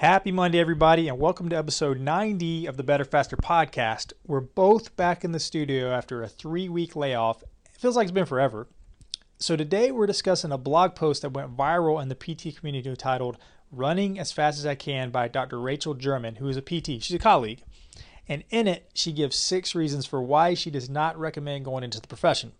[0.00, 4.14] Happy Monday, everybody, and welcome to episode 90 of the Better Faster podcast.
[4.26, 7.42] We're both back in the studio after a three week layoff.
[7.42, 8.66] It feels like it's been forever.
[9.36, 13.36] So, today we're discussing a blog post that went viral in the PT community titled
[13.70, 15.60] Running as Fast as I Can by Dr.
[15.60, 17.02] Rachel German, who is a PT.
[17.02, 17.62] She's a colleague.
[18.26, 22.00] And in it, she gives six reasons for why she does not recommend going into
[22.00, 22.52] the profession.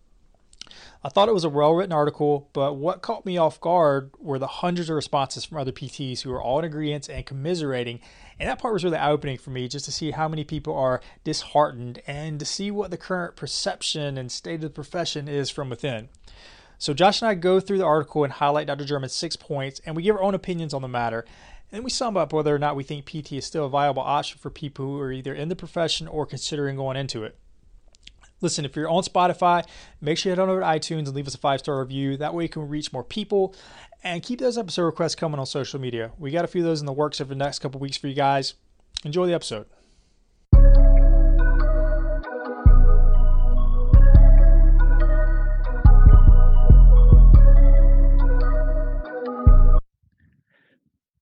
[1.03, 4.39] I thought it was a well written article, but what caught me off guard were
[4.39, 7.99] the hundreds of responses from other PTs who were all in agreement and commiserating.
[8.39, 10.75] And that part was really eye opening for me just to see how many people
[10.75, 15.49] are disheartened and to see what the current perception and state of the profession is
[15.49, 16.09] from within.
[16.77, 18.85] So, Josh and I go through the article and highlight Dr.
[18.85, 21.25] German's six points, and we give our own opinions on the matter.
[21.71, 24.39] And we sum up whether or not we think PT is still a viable option
[24.39, 27.37] for people who are either in the profession or considering going into it.
[28.41, 29.65] Listen, if you're on Spotify,
[30.01, 32.17] make sure you head on over to iTunes and leave us a five star review.
[32.17, 33.55] That way, you can reach more people
[34.03, 36.11] and keep those episode requests coming on social media.
[36.17, 38.07] We got a few of those in the works over the next couple weeks for
[38.07, 38.55] you guys.
[39.05, 39.67] Enjoy the episode.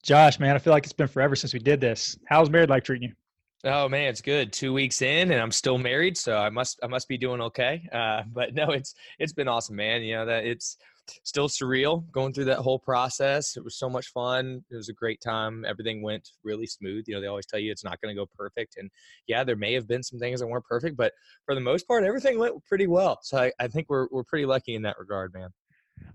[0.02, 2.18] Josh, man, I feel like it's been forever since we did this.
[2.26, 3.16] How's married life treating you?
[3.66, 4.54] Oh man, it's good.
[4.54, 7.88] Two weeks in, and I'm still married, so I must I must be doing okay.
[7.92, 10.02] Uh, but no, it's it's been awesome, man.
[10.02, 10.78] You know that it's
[11.24, 13.58] still surreal going through that whole process.
[13.58, 14.64] It was so much fun.
[14.72, 15.66] It was a great time.
[15.68, 17.06] Everything went really smooth.
[17.08, 18.90] You know, they always tell you it's not going to go perfect, and
[19.28, 21.12] yeah, there may have been some things that weren't perfect, but
[21.46, 23.20] for the most part, everything went pretty well.
[23.24, 25.50] So I, I think we're we're pretty lucky in that regard, man.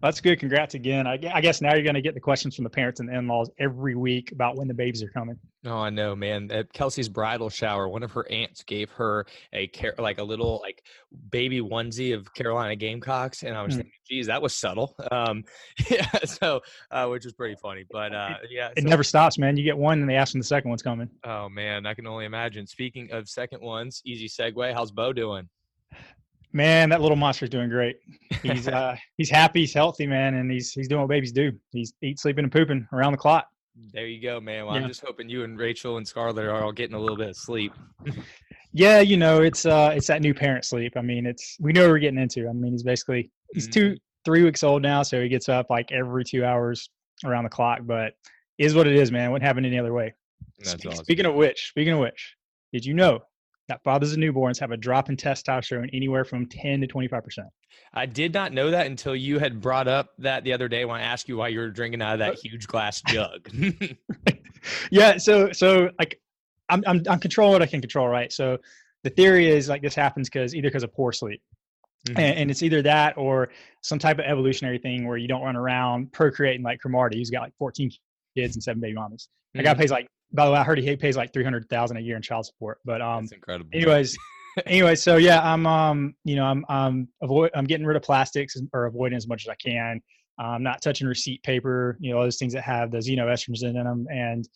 [0.04, 0.38] That's good.
[0.38, 1.06] Congrats again.
[1.06, 3.50] I, guess now you're going to get the questions from the parents and the in-laws
[3.58, 5.38] every week about when the babies are coming.
[5.64, 6.50] Oh, I know, man.
[6.52, 9.24] At Kelsey's bridal shower, one of her aunts gave her
[9.54, 10.84] a care like a little like
[11.30, 13.76] baby onesie of Carolina Gamecocks, and I was mm.
[13.78, 14.94] thinking, geez, that was subtle.
[15.10, 15.44] Um,
[15.90, 17.86] yeah, so uh, which was pretty funny.
[17.90, 19.56] But uh, yeah, it so, never stops, man.
[19.56, 21.08] You get one, and they ask when the second one's coming.
[21.24, 22.66] Oh man, I can only imagine.
[22.66, 24.74] Speaking of second ones, easy segue.
[24.74, 25.48] How's Bo doing?
[26.54, 27.98] Man, that little monster's doing great.
[28.42, 31.52] He's uh, he's happy, he's healthy, man, and he's he's doing what babies do.
[31.72, 33.48] He's eat, sleeping, and pooping around the clock.
[33.92, 34.66] There you go, man.
[34.66, 34.82] Well, yeah.
[34.82, 37.36] I'm just hoping you and Rachel and Scarlett are all getting a little bit of
[37.36, 37.72] sleep.
[38.72, 40.92] yeah, you know, it's uh it's that new parent sleep.
[40.96, 42.48] I mean, it's we know what we're getting into.
[42.48, 43.94] I mean, he's basically he's two mm-hmm.
[44.24, 46.88] three weeks old now, so he gets up like every two hours
[47.24, 47.80] around the clock.
[47.82, 48.12] But
[48.58, 49.32] is what it is, man.
[49.32, 50.14] Wouldn't happen any other way.
[50.60, 51.04] That's awesome.
[51.04, 52.36] Speaking of which, speaking of which,
[52.72, 53.24] did you know
[53.68, 57.38] that fathers of newborns have a drop in testosterone anywhere from 10 to 25%.
[57.94, 61.00] I did not know that until you had brought up that the other day when
[61.00, 63.48] I asked you why you were drinking out of that huge glass jug.
[64.90, 66.20] yeah, so so like
[66.68, 68.32] I'm I'm I'm controlling what I can control, right?
[68.32, 68.58] So
[69.02, 71.40] the theory is like this happens because either because of poor sleep.
[72.08, 72.18] Mm-hmm.
[72.20, 73.48] And, and, it's either that or
[73.80, 77.40] some type of evolutionary thing where you don't run around procreating like Cromartie, who's got
[77.40, 77.90] like 14
[78.36, 79.30] kids and seven baby mamas.
[79.54, 79.64] That mm-hmm.
[79.64, 82.00] guy pays like by the way, I heard he pays like three hundred thousand a
[82.00, 82.78] year in child support.
[82.84, 83.70] But um, that's incredible.
[83.72, 84.16] Anyways,
[84.66, 88.56] anyway, so yeah, I'm um, you know, I'm I'm avoid I'm getting rid of plastics
[88.72, 90.00] or avoiding as much as I can.
[90.38, 94.06] I'm not touching receipt paper, you know, those things that have the xenoestrogens in them,
[94.10, 94.48] and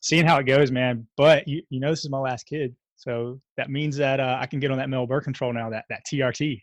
[0.00, 1.06] seeing how it goes, man.
[1.16, 4.46] But you you know, this is my last kid, so that means that uh, I
[4.46, 5.68] can get on that male birth control now.
[5.68, 6.62] That that TRT.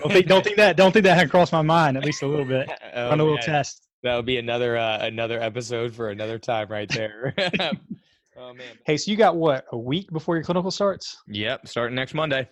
[0.00, 2.26] don't think don't think that don't think that had crossed my mind at least a
[2.26, 2.68] little bit.
[2.94, 6.68] oh, on a little test that would be another uh, another episode for another time
[6.68, 7.34] right there.
[8.36, 8.66] oh man.
[8.84, 11.22] Hey, so you got what a week before your clinical starts?
[11.26, 12.48] Yep, starting next Monday.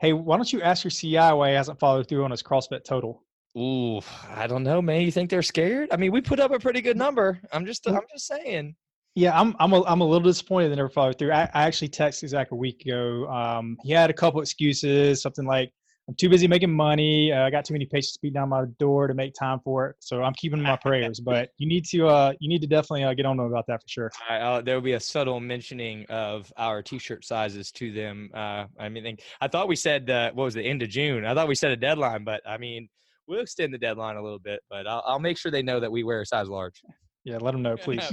[0.00, 2.84] Hey, why don't you ask your CI why he hasn't followed through on his CrossFit
[2.84, 3.24] total?
[3.56, 4.00] Ooh,
[4.30, 5.00] I don't know, man.
[5.00, 5.88] You think they're scared?
[5.90, 7.40] I mean, we put up a pretty good number.
[7.50, 8.76] I'm just, I'm just saying.
[9.16, 11.32] Yeah, I'm, I'm, a, I'm a little disappointed they never followed through.
[11.32, 13.26] I, I actually texted Zach a week ago.
[13.28, 15.72] Um, he had a couple excuses, something like
[16.08, 17.32] I'm too busy making money.
[17.32, 19.96] Uh, I got too many patients beating down my door to make time for it.
[20.00, 21.20] So I'm keeping my prayers.
[21.20, 23.82] But you need to uh, you need to definitely uh, get on them about that
[23.82, 24.10] for sure.
[24.30, 28.30] Uh, there will be a subtle mentioning of our T-shirt sizes to them.
[28.32, 31.26] Uh, I mean, I thought we said uh, what was the end of June.
[31.26, 32.88] I thought we set a deadline, but I mean,
[33.26, 34.60] we'll extend the deadline a little bit.
[34.70, 36.80] But I'll, I'll make sure they know that we wear a size large.
[37.24, 38.10] Yeah, let them know, please.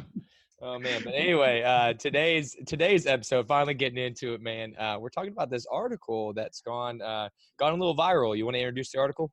[0.61, 4.73] Oh man, but anyway, uh, today's today's episode, finally getting into it, man.
[4.77, 7.27] Uh, we're talking about this article that's gone uh,
[7.59, 8.37] gone a little viral.
[8.37, 9.31] You want to introduce the article?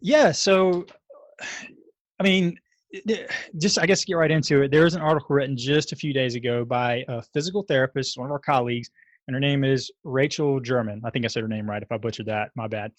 [0.00, 0.30] Yeah.
[0.30, 0.86] So,
[2.20, 2.56] I mean,
[3.58, 4.70] just I guess get right into it.
[4.70, 8.26] There was an article written just a few days ago by a physical therapist, one
[8.26, 8.88] of our colleagues,
[9.26, 11.02] and her name is Rachel German.
[11.04, 11.82] I think I said her name right.
[11.82, 12.92] If I butchered that, my bad.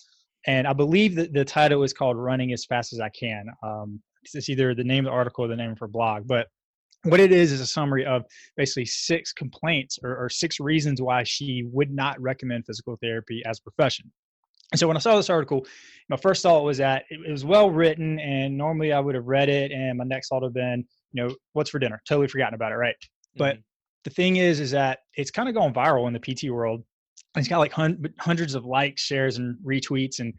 [0.47, 4.01] And I believe that the title is called "Running as Fast as I Can." Um,
[4.21, 6.47] it's either the name of the article or the name of her blog, but
[7.03, 8.23] what it is is a summary of
[8.55, 13.59] basically six complaints or, or, six reasons why she would not recommend physical therapy as
[13.59, 14.11] a profession.
[14.71, 15.65] And so when I saw this article,
[16.09, 19.25] my first thought was that it, it was well written, and normally I would have
[19.25, 22.01] read it, and my next thought would have been, you know, what's for dinner?
[22.07, 22.95] Totally forgotten about it, right?
[23.01, 23.37] Mm-hmm.
[23.37, 23.57] But
[24.03, 26.83] the thing is, is that it's kind of gone viral in the PT world.
[27.35, 30.33] It's got like hun- hundreds of likes, shares, and retweets, and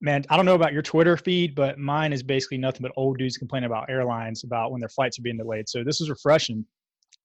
[0.00, 3.18] man, I don't know about your Twitter feed, but mine is basically nothing but old
[3.18, 5.68] dudes complaining about airlines about when their flights are being delayed.
[5.68, 6.64] So this is refreshing.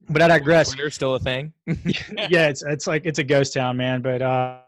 [0.09, 0.71] But I digress.
[0.71, 1.53] Twitter's still a thing.
[1.67, 4.01] yeah, it's it's like it's a ghost town, man.
[4.01, 4.59] But uh,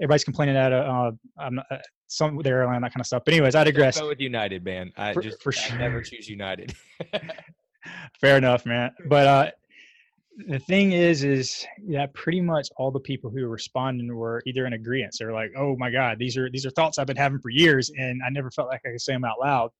[0.00, 1.76] everybody's complaining at uh, um, uh,
[2.08, 3.22] some the airline that kind of stuff.
[3.24, 4.00] But anyways, I digress.
[4.00, 4.92] Go with United, man.
[4.96, 5.76] I for, just for sure.
[5.76, 6.74] I never choose United.
[8.20, 8.92] Fair enough, man.
[9.06, 9.50] But uh,
[10.48, 14.66] the thing is, is yeah, pretty much all the people who were responding were either
[14.66, 15.14] in agreement.
[15.18, 17.90] They're like, "Oh my God, these are these are thoughts I've been having for years,
[17.96, 19.70] and I never felt like I could say them out loud."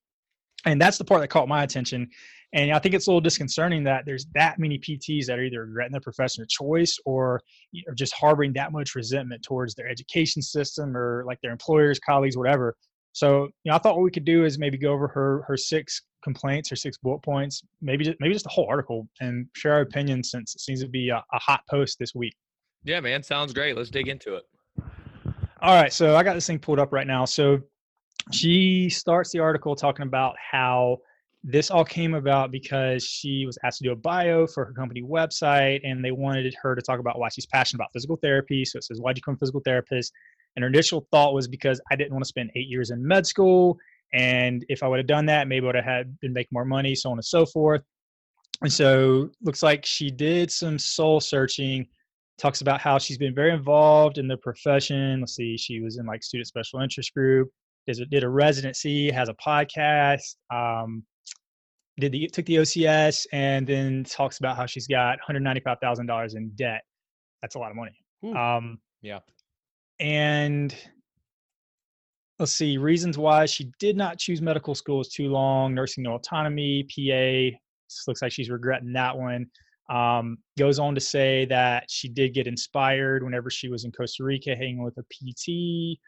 [0.67, 2.09] And that's the part that caught my attention.
[2.55, 5.67] And I think it's a little disconcerting that there's that many PTs that are either
[5.67, 7.41] regretting their profession of choice or
[7.89, 12.37] are just harboring that much resentment towards their education system or like their employers, colleagues,
[12.37, 12.77] whatever.
[13.15, 15.57] So, you know, I thought what we could do is maybe go over her her
[15.57, 19.75] six complaints or six bullet points, maybe just, maybe just a whole article and share
[19.75, 22.35] our opinion since it seems to be a, a hot post this week.
[22.83, 23.77] Yeah, man, sounds great.
[23.77, 24.43] Let's dig into it.
[25.63, 27.25] All right, so I got this thing pulled up right now.
[27.25, 27.61] So
[28.33, 30.99] she starts the article talking about how
[31.45, 35.03] this all came about because she was asked to do a bio for her company
[35.03, 38.65] website and they wanted her to talk about why she's passionate about physical therapy.
[38.65, 40.13] So it says, Why'd you become a physical therapist?
[40.57, 43.27] And her initial thought was because I didn't want to spend eight years in med
[43.27, 43.79] school
[44.15, 46.65] and if I would have done that, maybe I would have had been making more
[46.65, 47.83] money, so on and so forth.
[48.63, 51.87] And so looks like she did some soul searching,
[52.39, 55.21] talks about how she's been very involved in the profession.
[55.21, 57.51] Let's see, she was in like student special interest group,
[57.89, 61.03] did a, did a residency, has a podcast, um,
[61.99, 66.83] did the took the OCS, and then talks about how she's got $195,000 in debt.
[67.43, 67.97] That's a lot of money.
[68.37, 69.19] Um, yeah.
[70.01, 70.75] And
[72.39, 76.15] let's see reasons why she did not choose medical school is too long nursing no
[76.15, 77.57] autonomy pa
[78.09, 79.47] looks like she's regretting that one
[79.91, 84.25] um, goes on to say that she did get inspired whenever she was in costa
[84.25, 86.01] rica hanging with a pt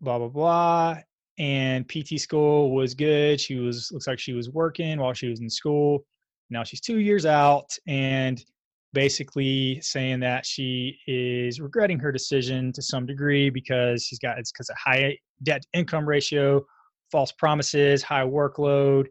[0.00, 0.96] blah blah blah
[1.38, 5.40] and pt school was good she was looks like she was working while she was
[5.40, 6.04] in school
[6.50, 8.44] now she's two years out and
[8.92, 14.52] basically saying that she is regretting her decision to some degree because she's got it's
[14.52, 16.64] because of high debt income ratio,
[17.10, 19.06] false promises, high workload,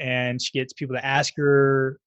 [0.00, 1.98] and she gets people to ask her,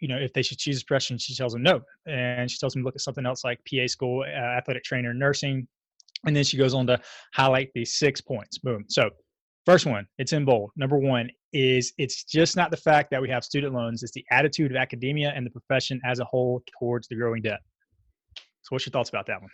[0.00, 1.18] you know, if they should choose a profession.
[1.18, 3.86] She tells them no, and she tells them to look at something else like PA
[3.86, 5.68] school, uh, athletic trainer, nursing,
[6.26, 7.00] and then she goes on to
[7.34, 8.58] highlight these six points.
[8.58, 8.84] Boom.
[8.88, 9.10] So
[9.66, 10.70] First one, it's in bold.
[10.76, 14.24] Number one is it's just not the fact that we have student loans, it's the
[14.30, 17.60] attitude of academia and the profession as a whole towards the growing debt.
[18.36, 19.50] So, what's your thoughts about that one?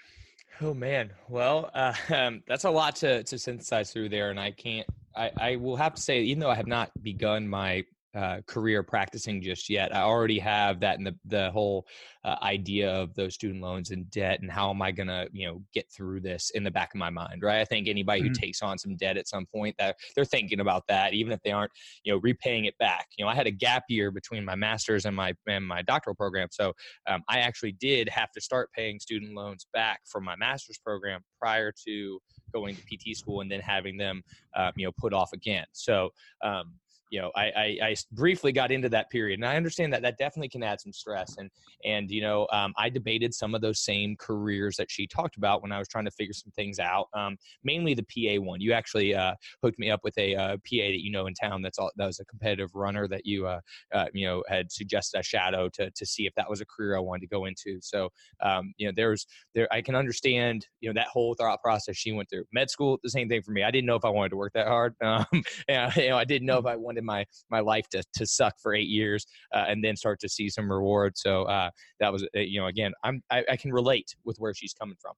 [0.60, 4.50] Oh man, well, uh, um, that's a lot to to synthesize through there, and I
[4.52, 4.86] can't.
[5.14, 7.84] I, I will have to say, even though I have not begun my
[8.16, 9.94] uh, career practicing just yet.
[9.94, 11.86] I already have that in the the whole
[12.24, 15.62] uh, idea of those student loans and debt and how am I gonna you know
[15.74, 17.60] get through this in the back of my mind, right?
[17.60, 18.28] I think anybody mm-hmm.
[18.28, 21.42] who takes on some debt at some point that they're thinking about that, even if
[21.42, 21.72] they aren't
[22.04, 23.06] you know repaying it back.
[23.18, 26.16] You know, I had a gap year between my master's and my and my doctoral
[26.16, 26.72] program, so
[27.06, 31.20] um, I actually did have to start paying student loans back for my master's program
[31.38, 32.18] prior to
[32.54, 34.22] going to PT school and then having them
[34.54, 35.66] uh, you know put off again.
[35.72, 36.10] So
[36.42, 36.72] um,
[37.10, 40.18] you know, I, I, I, briefly got into that period, and I understand that that
[40.18, 41.36] definitely can add some stress.
[41.38, 41.50] And
[41.84, 45.62] and you know, um, I debated some of those same careers that she talked about
[45.62, 47.08] when I was trying to figure some things out.
[47.14, 48.60] Um, mainly the PA one.
[48.60, 51.62] You actually uh, hooked me up with a uh, PA that you know in town.
[51.62, 51.90] That's all.
[51.96, 53.60] That was a competitive runner that you uh,
[53.94, 56.96] uh, you know had suggested a shadow to to see if that was a career
[56.96, 57.78] I wanted to go into.
[57.80, 58.10] So
[58.42, 62.12] um, you know, there's there I can understand you know that whole thought process she
[62.12, 62.44] went through.
[62.52, 63.62] Med school, the same thing for me.
[63.62, 64.94] I didn't know if I wanted to work that hard.
[65.06, 68.26] Um, and, you know, I didn't know if I wanted my my life to to
[68.26, 71.16] suck for eight years uh, and then start to see some reward.
[71.16, 74.54] So uh, that was uh, you know again I'm I, I, can relate with where
[74.54, 75.14] she's coming from.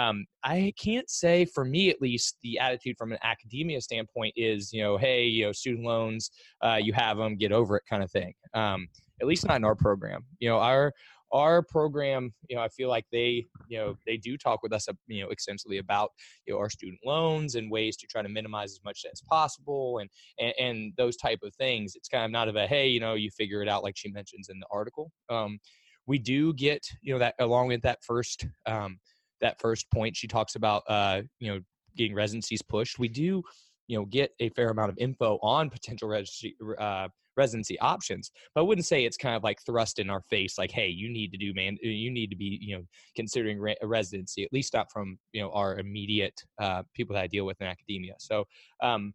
[0.00, 4.72] Um, I can't say for me at least the attitude from an academia standpoint is
[4.72, 6.30] you know hey you know student loans
[6.62, 8.32] uh, you have them get over it kind of thing.
[8.54, 8.88] Um,
[9.20, 10.24] at least not in our program.
[10.38, 10.92] You know our
[11.32, 14.88] our program, you know, I feel like they, you know, they do talk with us,
[15.06, 16.10] you know, extensively about
[16.46, 19.98] you know our student loans and ways to try to minimize as much as possible,
[19.98, 21.94] and and, and those type of things.
[21.94, 24.10] It's kind of not of a hey, you know, you figure it out like she
[24.10, 25.10] mentions in the article.
[25.28, 25.58] Um,
[26.06, 28.98] we do get, you know, that along with that first um,
[29.40, 31.60] that first point she talks about, uh, you know,
[31.96, 32.98] getting residencies pushed.
[32.98, 33.42] We do
[33.90, 38.60] you know get a fair amount of info on potential residency, uh, residency options but
[38.60, 41.32] i wouldn't say it's kind of like thrust in our face like hey you need
[41.32, 42.82] to do man uh, you need to be you know
[43.16, 47.22] considering re- a residency at least not from you know our immediate uh, people that
[47.22, 48.44] i deal with in academia so
[48.82, 49.12] um,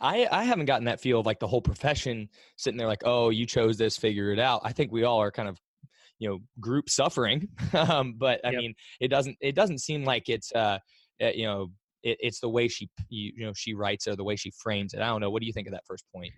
[0.00, 3.30] I, I haven't gotten that feel of like the whole profession sitting there like oh
[3.30, 5.56] you chose this figure it out i think we all are kind of
[6.18, 8.60] you know group suffering um, but i yep.
[8.60, 10.78] mean it doesn't it doesn't seem like it's uh
[11.20, 11.70] eh, you know
[12.04, 14.52] it, it's the way she you, you know she writes it or the way she
[14.62, 16.32] frames it i don't know what do you think of that first point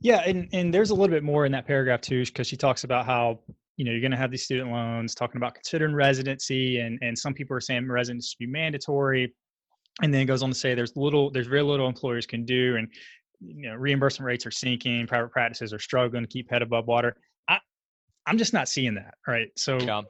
[0.00, 2.84] yeah, and and there's a little bit more in that paragraph too, because she talks
[2.84, 3.40] about how
[3.76, 7.16] you know you're going to have these student loans, talking about considering residency, and and
[7.16, 9.34] some people are saying residency should be mandatory,
[10.02, 12.76] and then it goes on to say there's little, there's very little employers can do,
[12.76, 12.88] and
[13.40, 17.14] you know reimbursement rates are sinking, private practices are struggling to keep head above water.
[17.48, 17.58] I
[18.26, 19.48] I'm just not seeing that, right?
[19.56, 19.78] So.
[19.78, 20.02] Yeah.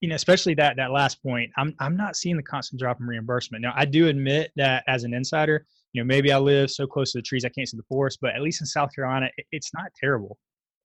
[0.00, 3.06] You know, especially that that last point, I'm I'm not seeing the constant drop in
[3.06, 3.62] reimbursement.
[3.62, 7.12] Now, I do admit that as an insider, you know, maybe I live so close
[7.12, 9.70] to the trees I can't see the forest, but at least in South Carolina, it's
[9.74, 10.36] not terrible.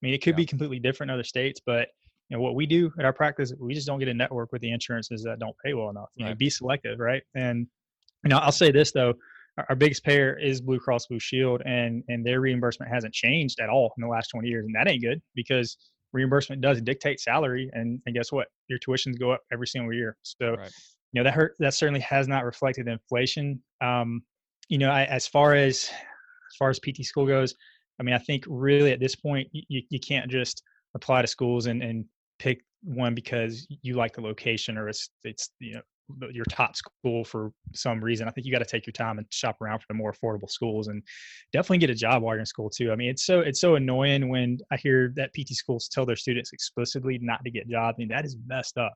[0.02, 0.38] I mean, it could yeah.
[0.38, 1.90] be completely different in other states, but
[2.30, 4.62] you know what we do at our practice, we just don't get a network with
[4.62, 6.10] the insurances that don't pay well enough.
[6.16, 6.32] You right.
[6.32, 7.24] know, be selective, right?
[7.36, 7.68] And
[8.24, 9.14] you know, I'll say this though,
[9.58, 13.60] our, our biggest payer is Blue Cross Blue Shield, and and their reimbursement hasn't changed
[13.60, 15.76] at all in the last 20 years, and that ain't good because
[16.14, 18.48] reimbursement does dictate salary, and and guess what?
[18.68, 20.18] Your tuitions go up every single year.
[20.24, 20.56] So.
[20.56, 20.72] Right.
[21.12, 21.56] You know that hurt.
[21.58, 23.64] That certainly has not reflected inflation.
[23.82, 24.22] Um,
[24.68, 27.56] you know, I, as far as as far as PT school goes,
[28.00, 30.64] I mean, I think really at this point you, you can't just
[30.96, 32.06] apply to schools and, and
[32.38, 35.82] pick one because you like the location or it's it's you know
[36.32, 38.28] your top school for some reason.
[38.28, 40.50] I think you got to take your time and shop around for the more affordable
[40.50, 41.04] schools and
[41.54, 42.92] definitely get a job while you're in school too.
[42.92, 46.16] I mean, it's so it's so annoying when I hear that PT schools tell their
[46.16, 47.96] students explicitly not to get jobs.
[47.98, 48.94] I mean, that is messed up.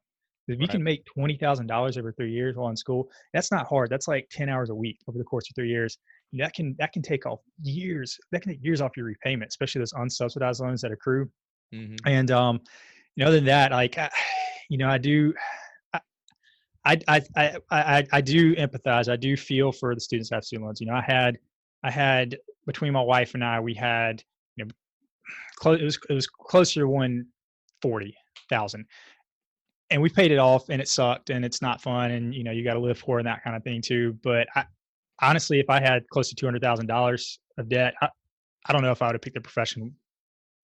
[0.47, 0.71] If you right.
[0.71, 3.89] can make twenty thousand dollars over three years while in school, that's not hard.
[3.89, 5.97] That's like ten hours a week over the course of three years.
[6.33, 8.17] That can that can take off years.
[8.31, 11.29] That can take years off your repayment, especially those unsubsidized loans that accrue.
[11.73, 11.95] Mm-hmm.
[12.05, 12.61] And um,
[13.15, 14.09] you know, other than that, like, I,
[14.69, 15.33] you know, I do.
[16.85, 17.21] I, I,
[17.71, 19.09] I, I, do empathize.
[19.09, 20.81] I do feel for the students that have student loans.
[20.81, 21.37] You know, I had,
[21.83, 24.21] I had between my wife and I, we had,
[24.57, 24.71] you know,
[25.55, 25.79] close.
[25.79, 27.25] It was it was closer to one
[27.81, 28.15] forty
[28.49, 28.85] thousand,
[29.93, 32.51] and we paid it off and it sucked and it's not fun and you know
[32.51, 34.65] you got to live for and that kind of thing too but I,
[35.21, 38.09] honestly if i had close to $200000 of debt I,
[38.65, 39.93] I don't know if i would have picked the profession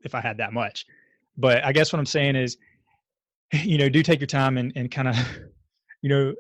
[0.02, 0.86] if i had that much
[1.38, 2.58] but i guess what i'm saying is
[3.54, 5.16] you know do take your time and, and kind of
[6.01, 6.34] you know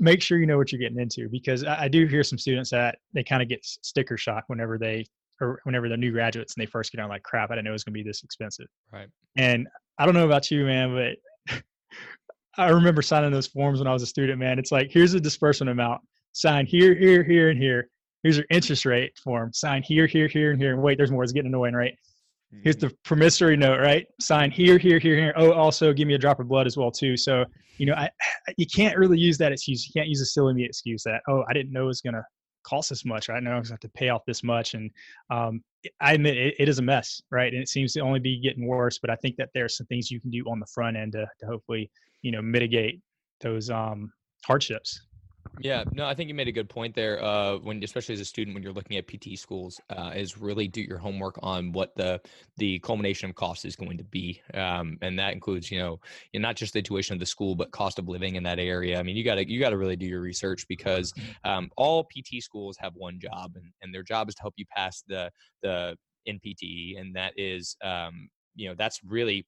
[0.00, 2.70] make sure you know what you're getting into because I, I do hear some students
[2.70, 5.06] that they kind of get sticker shock whenever they
[5.40, 7.70] or whenever they're new graduates and they first get on like crap i didn't know
[7.70, 9.68] it was going to be this expensive right and
[9.98, 11.60] i don't know about you man but
[12.56, 14.58] I remember signing those forms when I was a student, man.
[14.58, 16.02] It's like, here's the disbursement amount.
[16.32, 17.88] Sign here, here, here, and here.
[18.22, 19.52] Here's your interest rate form.
[19.52, 20.72] Sign here, here, here, and here.
[20.72, 21.24] And wait, there's more.
[21.24, 21.94] It's getting annoying, right?
[22.62, 24.06] Here's the promissory note, right?
[24.20, 25.34] Sign here, here, here, here.
[25.36, 27.16] Oh, also give me a drop of blood as well, too.
[27.16, 27.44] So,
[27.78, 28.08] you know, I
[28.56, 29.86] you can't really use that excuse.
[29.86, 32.24] You can't use a silly me excuse that, oh, I didn't know it was gonna
[32.64, 33.28] cost this much.
[33.28, 33.36] Right?
[33.36, 34.74] I know I have to pay off this much.
[34.74, 34.90] And
[35.30, 35.62] um,
[36.00, 37.52] I admit it, it is a mess, right?
[37.52, 38.98] And it seems to only be getting worse.
[38.98, 41.12] But I think that there are some things you can do on the front end
[41.12, 41.90] to, to hopefully
[42.22, 43.00] you know mitigate
[43.40, 44.10] those um,
[44.46, 45.00] hardships.
[45.60, 47.22] Yeah, no, I think you made a good point there.
[47.22, 50.68] Uh, when especially as a student, when you're looking at PT schools, uh, is really
[50.68, 52.20] do your homework on what the
[52.56, 56.00] the culmination of cost is going to be, um, and that includes you know,
[56.34, 58.98] not just the tuition of the school, but cost of living in that area.
[58.98, 61.50] I mean, you got to you got to really do your research because mm-hmm.
[61.50, 64.66] um, all PT schools have one job, and, and their job is to help you
[64.76, 65.30] pass the
[65.62, 65.96] the
[66.28, 69.46] NPTE, and that is, um, you know, that's really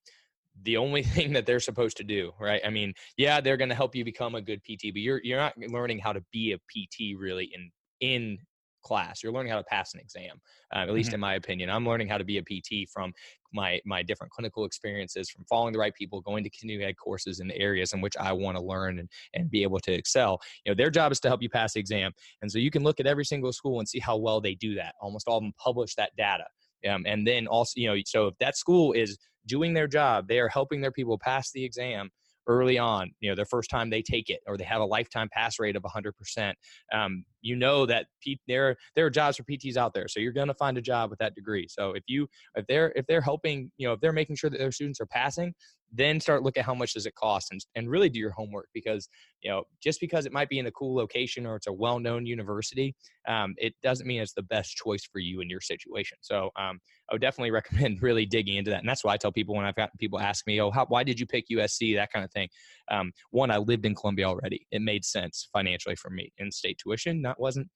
[0.63, 2.61] the only thing that they're supposed to do, right?
[2.65, 5.39] I mean, yeah, they're going to help you become a good PT, but you're you're
[5.39, 7.71] not learning how to be a PT really in
[8.01, 8.39] in
[8.87, 9.23] class.
[9.23, 10.41] You're learning how to pass an exam,
[10.75, 11.15] uh, at least mm-hmm.
[11.17, 11.71] in my opinion.
[11.71, 13.13] I'm learning how to be a PT from
[13.53, 17.41] my my different clinical experiences, from following the right people, going to continuing ed courses
[17.41, 20.41] in the areas in which I want to learn and, and be able to excel.
[20.65, 22.13] You know, their job is to help you pass the exam.
[22.43, 24.75] And so you can look at every single school and see how well they do
[24.77, 24.95] that.
[25.01, 26.45] Almost all of them publish that data.
[26.89, 30.39] Um, and then also, you know, so if that school is doing their job, they
[30.39, 32.11] are helping their people pass the exam
[32.49, 35.29] early on, you know, their first time they take it, or they have a lifetime
[35.33, 36.55] pass rate of 100%.
[36.93, 40.33] Um, you know that P- there there are jobs for PTs out there, so you're
[40.33, 41.67] going to find a job with that degree.
[41.69, 44.59] So if you if they're if they're helping, you know, if they're making sure that
[44.59, 45.55] their students are passing,
[45.93, 48.69] then start look at how much does it cost and and really do your homework
[48.75, 49.09] because
[49.43, 51.99] you know just because it might be in a cool location or it's a well
[51.99, 52.95] known university,
[53.29, 56.19] um, it doesn't mean it's the best choice for you in your situation.
[56.21, 59.33] So um, I would definitely recommend really digging into that, and that's why I tell
[59.33, 62.13] people when I've got people ask me, "Oh, how, why did you pick USC?" That
[62.13, 62.49] kind of thing.
[62.91, 66.79] Um, one, I lived in Columbia already; it made sense financially for me in state
[66.79, 67.23] tuition.
[67.23, 67.69] Not wasn't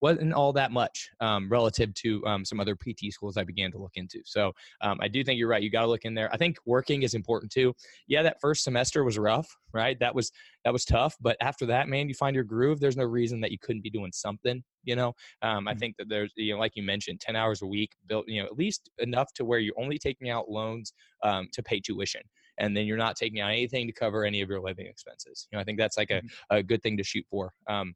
[0.00, 3.78] wasn't all that much um, relative to um, some other PT schools I began to
[3.78, 4.20] look into.
[4.24, 5.62] So um, I do think you're right.
[5.62, 6.32] You got to look in there.
[6.32, 7.74] I think working is important too.
[8.06, 9.98] Yeah, that first semester was rough, right?
[10.00, 10.32] That was
[10.64, 11.16] that was tough.
[11.20, 12.80] But after that, man, you find your groove.
[12.80, 14.62] There's no reason that you couldn't be doing something.
[14.84, 15.08] You know,
[15.42, 15.78] um, I mm-hmm.
[15.78, 18.46] think that there's you know, like you mentioned, ten hours a week, built you know
[18.46, 22.22] at least enough to where you're only taking out loans um, to pay tuition
[22.58, 25.48] and then you're not taking out anything to cover any of your living expenses.
[25.50, 26.56] You know, I think that's like a, mm-hmm.
[26.56, 27.54] a good thing to shoot for.
[27.66, 27.94] Um,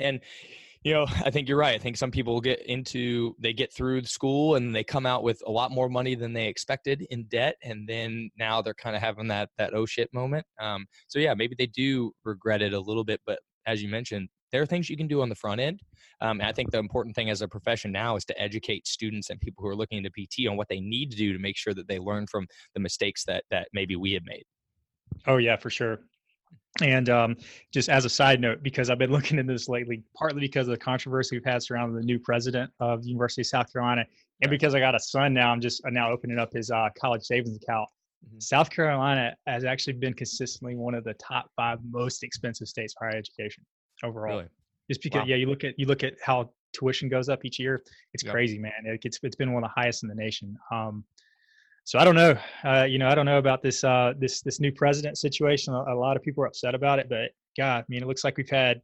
[0.00, 0.20] and
[0.84, 1.74] you know, I think you're right.
[1.74, 5.42] I think some people get into they get through school and they come out with
[5.46, 9.00] a lot more money than they expected in debt, and then now they're kind of
[9.00, 10.46] having that that oh shit moment.
[10.60, 14.28] Um, so yeah, maybe they do regret it a little bit, but as you mentioned,
[14.52, 15.80] there are things you can do on the front end.
[16.20, 19.40] Um, I think the important thing as a profession now is to educate students and
[19.40, 21.74] people who are looking into PT on what they need to do to make sure
[21.74, 24.44] that they learn from the mistakes that that maybe we have made.
[25.26, 26.00] Oh yeah, for sure.
[26.82, 27.36] And um,
[27.72, 30.72] just as a side note, because I've been looking into this lately, partly because of
[30.72, 34.04] the controversy we've had surrounding the new president of the University of South Carolina,
[34.42, 37.22] and because I got a son now, I'm just now opening up his uh, college
[37.22, 37.88] savings account.
[38.26, 38.40] Mm-hmm.
[38.40, 43.06] South Carolina has actually been consistently one of the top five most expensive states for
[43.06, 43.64] higher education
[44.02, 44.36] overall.
[44.38, 44.48] Really?
[44.90, 45.26] Just because, wow.
[45.26, 48.32] yeah, you look at you look at how tuition goes up each year, it's yep.
[48.32, 48.72] crazy, man.
[48.84, 50.56] It gets, it's been one of the highest in the nation.
[50.70, 51.04] Um,
[51.84, 52.34] so I don't know.
[52.64, 55.74] Uh, you know, I don't know about this uh, this this new president situation.
[55.74, 58.24] A, a, lot of people are upset about it, but God, I mean, it looks
[58.24, 58.80] like we've had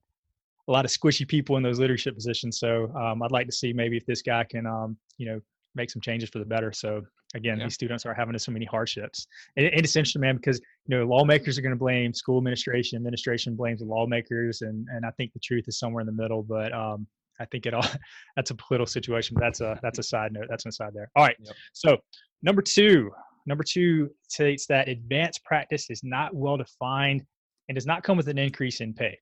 [0.68, 2.58] a lot of squishy people in those leadership positions.
[2.58, 5.40] So um, I'd like to see maybe if this guy can, um, you know,
[5.74, 6.72] make some changes for the better.
[6.72, 7.02] So
[7.34, 7.64] again, yeah.
[7.64, 11.04] these students are having so many hardships, and, and it's interesting, man, because you know
[11.04, 15.32] lawmakers are going to blame school administration, administration blames the lawmakers, and and I think
[15.32, 16.42] the truth is somewhere in the middle.
[16.42, 17.06] But um,
[17.40, 17.84] I think it all
[18.36, 19.36] that's a political situation.
[19.40, 20.46] That's a that's a side note.
[20.48, 21.10] That's an aside there.
[21.16, 21.36] All right.
[21.40, 21.54] Yep.
[21.72, 21.96] So
[22.42, 23.10] number two,
[23.46, 27.24] number two states that advanced practice is not well defined
[27.68, 29.18] and does not come with an increase in pay.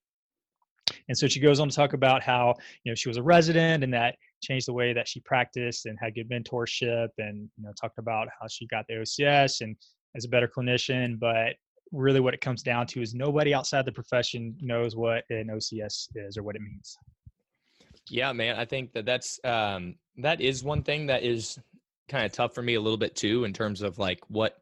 [1.09, 2.54] And so she goes on to talk about how
[2.85, 5.98] you know she was a resident and that changed the way that she practiced and
[6.00, 9.76] had good mentorship and you know talked about how she got the OCS and
[10.16, 11.18] as a better clinician.
[11.18, 11.57] But
[11.92, 16.09] really, what it comes down to is nobody outside the profession knows what an OCS
[16.14, 16.96] is or what it means.
[18.11, 21.59] Yeah, man, I think that that's um, that is one thing that is
[22.09, 24.57] kind of tough for me a little bit too, in terms of like what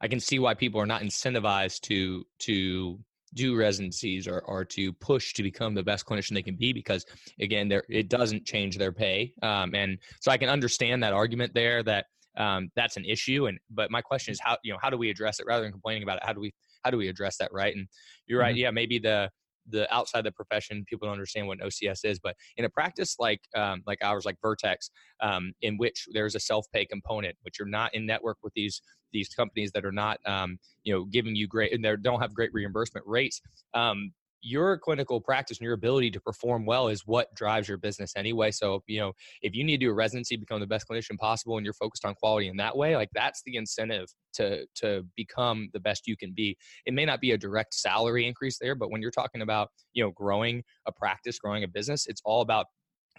[0.00, 2.98] I can see why people are not incentivized to to
[3.34, 7.04] do residencies or, or to push to become the best clinician they can be because
[7.40, 11.52] again there it doesn't change their pay um, and so i can understand that argument
[11.52, 12.06] there that
[12.38, 15.10] um, that's an issue and but my question is how you know how do we
[15.10, 16.52] address it rather than complaining about it how do we
[16.84, 17.86] how do we address that right and
[18.26, 18.62] you're right mm-hmm.
[18.62, 19.28] yeah maybe the
[19.70, 23.16] the outside the profession people don't understand what an ocs is but in a practice
[23.18, 27.68] like um, like ours like vertex um, in which there's a self-pay component which you're
[27.68, 31.46] not in network with these these companies that are not um, you know giving you
[31.46, 33.40] great and they don't have great reimbursement rates
[33.74, 34.12] um,
[34.46, 38.52] your clinical practice and your ability to perform well is what drives your business anyway.
[38.52, 41.56] So, you know, if you need to do a residency, become the best clinician possible,
[41.56, 45.68] and you're focused on quality in that way, like that's the incentive to to become
[45.72, 46.56] the best you can be.
[46.86, 50.04] It may not be a direct salary increase there, but when you're talking about, you
[50.04, 52.66] know, growing a practice, growing a business, it's all about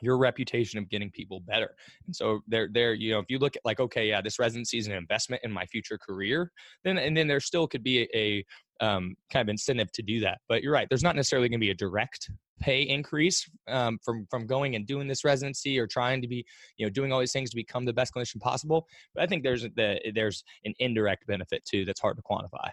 [0.02, 1.76] your reputation of getting people better.
[2.06, 4.78] And so there, there, you know, if you look at like, okay, yeah, this residency
[4.78, 6.52] is an investment in my future career,
[6.84, 8.46] then and then there still could be a, a
[8.80, 10.40] um, kind of incentive to do that.
[10.48, 10.88] But you're right.
[10.90, 14.88] There's not necessarily going to be a direct pay increase um, from from going and
[14.88, 16.46] doing this residency or trying to be
[16.78, 18.88] you know doing all these things to become the best clinician possible.
[19.14, 22.70] But I think there's the there's an indirect benefit too that's hard to quantify.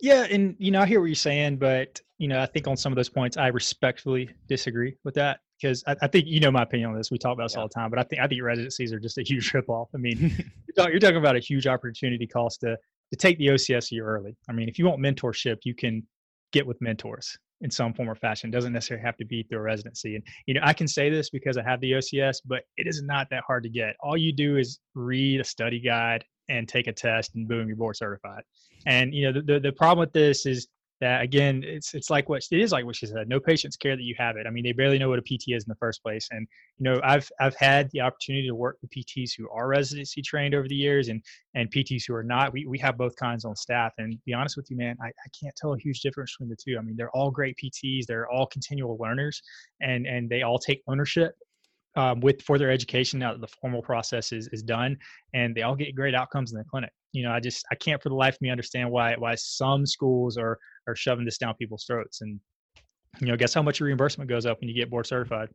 [0.00, 2.76] Yeah, and you know I hear what you're saying, but you know I think on
[2.76, 5.40] some of those points I respectfully disagree with that.
[5.60, 7.10] because I, I, think you know my opinion on this.
[7.10, 7.62] We talk about this yeah.
[7.62, 9.86] all the time, but I think I think residencies are just a huge ripoff.
[9.94, 12.76] I mean, you're, talking, you're talking about a huge opportunity cost to
[13.12, 14.36] to take the OCS year early.
[14.48, 16.02] I mean, if you want mentorship, you can
[16.52, 18.50] get with mentors in some form or fashion.
[18.50, 20.16] It doesn't necessarily have to be through a residency.
[20.16, 23.02] And you know, I can say this because I have the OCS, but it is
[23.02, 23.96] not that hard to get.
[24.00, 27.76] All you do is read a study guide and take a test, and boom, you're
[27.76, 28.42] board certified.
[28.86, 30.68] And you know, the the, the problem with this is
[31.00, 33.96] that again it's it's like what it is like what she said no patients care
[33.96, 34.46] that you have it.
[34.46, 36.28] I mean they barely know what a pt is in the first place.
[36.30, 36.46] And
[36.78, 40.54] you know i've i've had the opportunity to work with pts who are residency trained
[40.54, 41.22] over the years and
[41.54, 42.52] and pts who are not.
[42.52, 43.92] We, we have both kinds on staff.
[43.98, 46.56] And be honest with you man I, I can't tell a huge difference between the
[46.56, 46.78] two.
[46.78, 49.42] I mean they're all great pts they're all continual learners.
[49.80, 51.34] And and they all take ownership
[51.96, 54.96] um, with for their education now that the formal process is, is done.
[55.34, 56.92] And they all get great outcomes in the clinic.
[57.12, 59.86] You know i just i can't for the life of me understand why why some
[59.86, 62.40] schools are are shoving this down people's throats and
[63.20, 65.48] you know guess how much your reimbursement goes up when you get board certified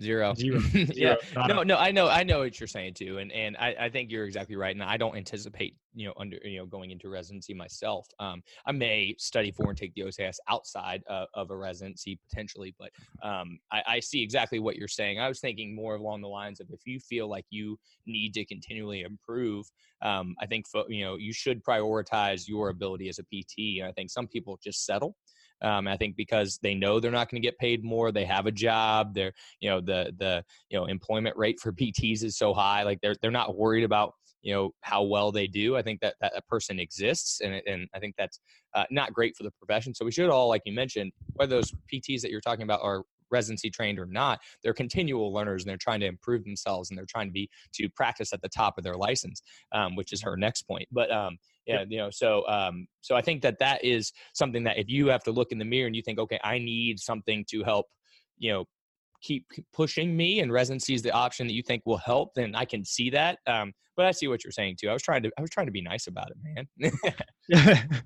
[0.00, 0.34] Zero.
[0.34, 0.60] Zero.
[0.74, 1.16] yeah.
[1.34, 4.10] No, no, I know, I know what you're saying too, and and I, I think
[4.10, 4.74] you're exactly right.
[4.74, 8.06] And I don't anticipate, you know, under you know going into residency myself.
[8.20, 12.74] Um, I may study for and take the OCS outside uh, of a residency potentially,
[12.78, 12.90] but
[13.22, 15.18] um, I, I see exactly what you're saying.
[15.18, 18.44] I was thinking more along the lines of if you feel like you need to
[18.44, 19.66] continually improve,
[20.02, 23.80] um, I think you know you should prioritize your ability as a PT.
[23.80, 25.16] And I think some people just settle
[25.62, 28.46] um, I think because they know they're not going to get paid more, they have
[28.46, 29.14] a job.
[29.14, 32.82] They're, you know, the the you know employment rate for PTs is so high.
[32.82, 35.76] Like they're they're not worried about you know how well they do.
[35.76, 38.40] I think that that, that person exists, and and I think that's
[38.74, 39.94] uh, not great for the profession.
[39.94, 43.02] So we should all, like you mentioned, whether those PTs that you're talking about are
[43.30, 47.04] residency trained or not they're continual learners and they're trying to improve themselves and they're
[47.06, 49.42] trying to be to practice at the top of their license
[49.72, 51.36] um, which is her next point but um,
[51.68, 55.06] yeah you know so um so i think that that is something that if you
[55.08, 57.86] have to look in the mirror and you think okay i need something to help
[58.38, 58.64] you know
[59.20, 62.64] keep pushing me and residency is the option that you think will help then i
[62.64, 65.30] can see that um but i see what you're saying too i was trying to
[65.38, 66.36] i was trying to be nice about it
[66.80, 67.88] man.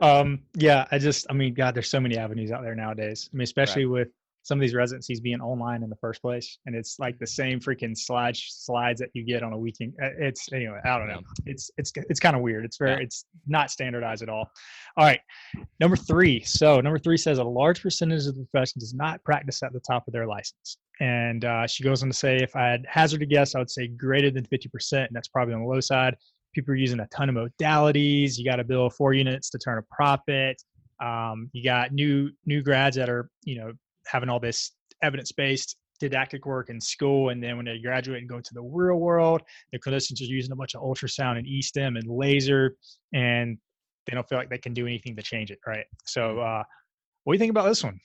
[0.00, 3.28] Um yeah i just i mean god there's so many avenues out there nowadays.
[3.32, 3.92] I mean especially right.
[3.92, 4.08] with
[4.42, 7.60] some of these residencies being online in the first place and it's like the same
[7.60, 11.20] freaking slide slides that you get on a weekend uh, it's anyway i don't know.
[11.46, 12.64] It's it's it's kind of weird.
[12.64, 13.04] It's very yeah.
[13.04, 14.50] it's not standardized at all.
[14.96, 15.20] All right
[15.80, 16.42] number three.
[16.42, 19.80] So number three says a large percentage of the profession does not practice at the
[19.80, 20.78] top of their license.
[21.00, 23.70] And uh, she goes on to say if i had hazard a guess i would
[23.70, 26.16] say greater than 50% and that's probably on the low side.
[26.54, 28.36] People are using a ton of modalities.
[28.36, 30.62] You got to bill four units to turn a profit.
[31.02, 33.72] Um, you got new new grads that are you know
[34.06, 38.28] having all this evidence based didactic work in school and then when they graduate and
[38.28, 39.40] go into the real world
[39.72, 42.74] the clinicians are using a bunch of ultrasound and e-stim and laser
[43.12, 43.56] and
[44.06, 45.84] they don't feel like they can do anything to change it right?
[46.04, 46.64] So uh,
[47.24, 48.00] what do you think about this one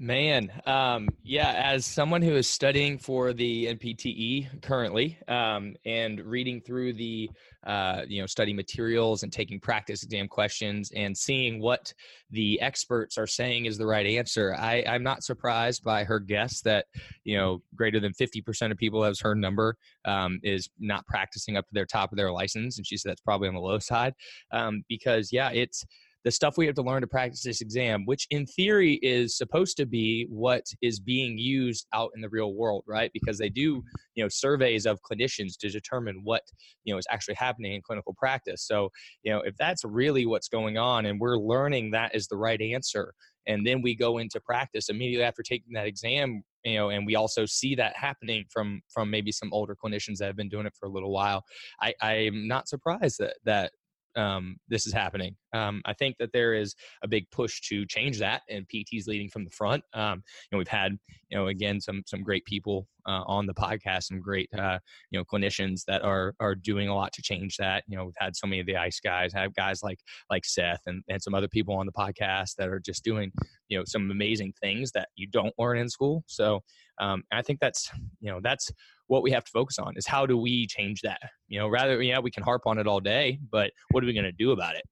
[0.00, 6.60] Man, um, yeah, as someone who is studying for the NPTE currently um, and reading
[6.60, 7.28] through the
[7.66, 11.92] uh, you know study materials and taking practice exam questions and seeing what
[12.30, 16.60] the experts are saying is the right answer, I, I'm not surprised by her guess
[16.60, 16.86] that
[17.24, 21.66] you know greater than 50% of people, as her number, um, is not practicing up
[21.66, 24.14] to their top of their license, and she said that's probably on the low side
[24.52, 25.84] um, because yeah, it's
[26.24, 29.76] the stuff we have to learn to practice this exam, which in theory is supposed
[29.76, 33.10] to be what is being used out in the real world, right?
[33.12, 33.82] Because they do,
[34.14, 36.42] you know, surveys of clinicians to determine what,
[36.84, 38.66] you know, is actually happening in clinical practice.
[38.66, 38.90] So,
[39.22, 42.60] you know, if that's really what's going on and we're learning that is the right
[42.60, 43.14] answer,
[43.46, 47.16] and then we go into practice immediately after taking that exam you know and we
[47.16, 50.74] also see that happening from from maybe some older clinicians that have been doing it
[50.78, 51.42] for a little while
[51.80, 53.72] i i'm not surprised that that
[54.18, 55.36] um, this is happening.
[55.54, 59.30] Um, I think that there is a big push to change that, and PT's leading
[59.30, 59.84] from the front.
[59.94, 60.98] Um, you know, we've had,
[61.30, 64.78] you know, again some some great people uh, on the podcast, some great, uh,
[65.10, 67.84] you know, clinicians that are are doing a lot to change that.
[67.86, 70.00] You know, we've had so many of the ice guys, have guys like
[70.30, 73.32] like Seth and and some other people on the podcast that are just doing,
[73.68, 76.24] you know, some amazing things that you don't learn in school.
[76.26, 76.60] So
[77.00, 78.70] um, I think that's, you know, that's
[79.06, 81.20] what we have to focus on is how do we change that?
[81.48, 84.12] You know, rather, yeah, we can harp on it all day, but what are we
[84.12, 84.82] going to do about it?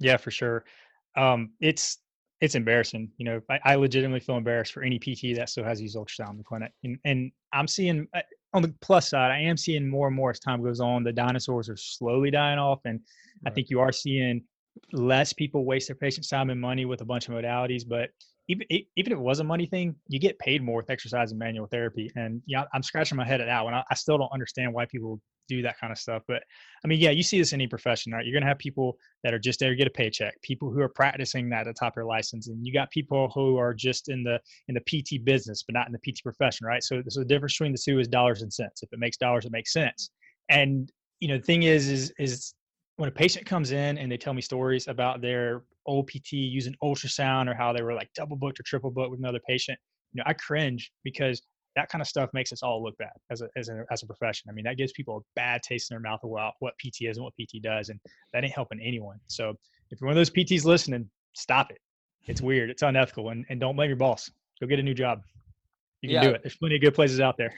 [0.00, 0.64] Yeah, for sure.
[1.16, 1.98] Um, it's
[2.40, 3.10] it's embarrassing.
[3.16, 6.32] You know, I, I, legitimately feel embarrassed for any PT that still has these ultrasound
[6.32, 8.08] in the clinic, and, and I'm seeing
[8.52, 11.04] on the plus side, I am seeing more and more as time goes on.
[11.04, 13.00] The dinosaurs are slowly dying off, and
[13.44, 13.50] right.
[13.50, 14.42] I think you are seeing
[14.92, 17.82] less people waste their patients' time and money with a bunch of modalities.
[17.86, 18.10] But
[18.48, 21.38] even even if it was a money thing, you get paid more with exercise and
[21.38, 22.10] manual therapy.
[22.16, 23.74] And yeah, I'm scratching my head at that one.
[23.74, 26.22] I, I still don't understand why people do that kind of stuff.
[26.26, 26.42] But
[26.84, 28.24] I mean, yeah, you see this in any profession, right?
[28.24, 30.88] You're gonna have people that are just there to get a paycheck, people who are
[30.88, 34.22] practicing that at the top of license, and you got people who are just in
[34.22, 36.82] the in the PT business, but not in the PT profession, right?
[36.82, 38.82] So, so the difference between the two is dollars and cents.
[38.82, 40.10] If it makes dollars, it makes sense.
[40.50, 42.54] And you know, the thing is, is is
[42.96, 47.50] when a patient comes in and they tell me stories about their OPT using ultrasound
[47.50, 49.78] or how they were like double booked or triple booked with another patient,
[50.12, 51.42] you know, I cringe because
[51.76, 54.06] that kind of stuff makes us all look bad as a, as a, as a
[54.06, 54.48] profession.
[54.48, 57.16] I mean, that gives people a bad taste in their mouth about what PT is
[57.16, 57.98] and what PT does, and
[58.32, 59.18] that ain't helping anyone.
[59.26, 59.54] So
[59.90, 61.78] if you're one of those PTs listening, stop it.
[62.26, 62.70] It's weird.
[62.70, 64.30] It's unethical, and, and don't blame your boss.
[64.60, 65.20] Go get a new job.
[66.00, 66.28] You can yeah.
[66.28, 66.42] do it.
[66.42, 67.54] There's plenty of good places out there.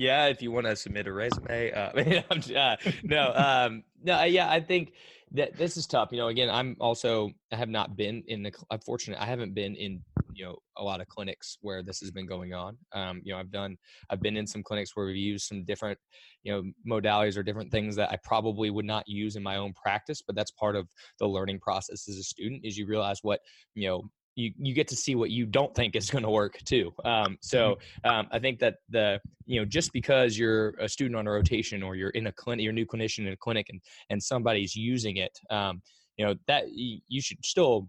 [0.00, 1.72] Yeah, if you want to submit a resume.
[1.72, 2.22] Uh,
[2.56, 4.94] uh, no, um, no, yeah, I think
[5.32, 6.08] that this is tough.
[6.10, 8.50] You know, again, I'm also I have not been in the.
[8.70, 10.00] Unfortunately, I haven't been in
[10.32, 12.78] you know a lot of clinics where this has been going on.
[12.94, 13.76] Um, you know, I've done
[14.08, 15.98] I've been in some clinics where we've used some different
[16.44, 19.74] you know modalities or different things that I probably would not use in my own
[19.74, 22.64] practice, but that's part of the learning process as a student.
[22.64, 23.40] Is you realize what
[23.74, 24.04] you know
[24.40, 26.92] you, you get to see what you don't think is going to work too.
[27.04, 28.10] Um, so mm-hmm.
[28.10, 31.82] um, I think that the you know just because you're a student on a rotation
[31.82, 34.74] or you're in a clinic, you're a new clinician in a clinic, and and somebody's
[34.74, 35.82] using it, um,
[36.16, 37.88] you know that you should still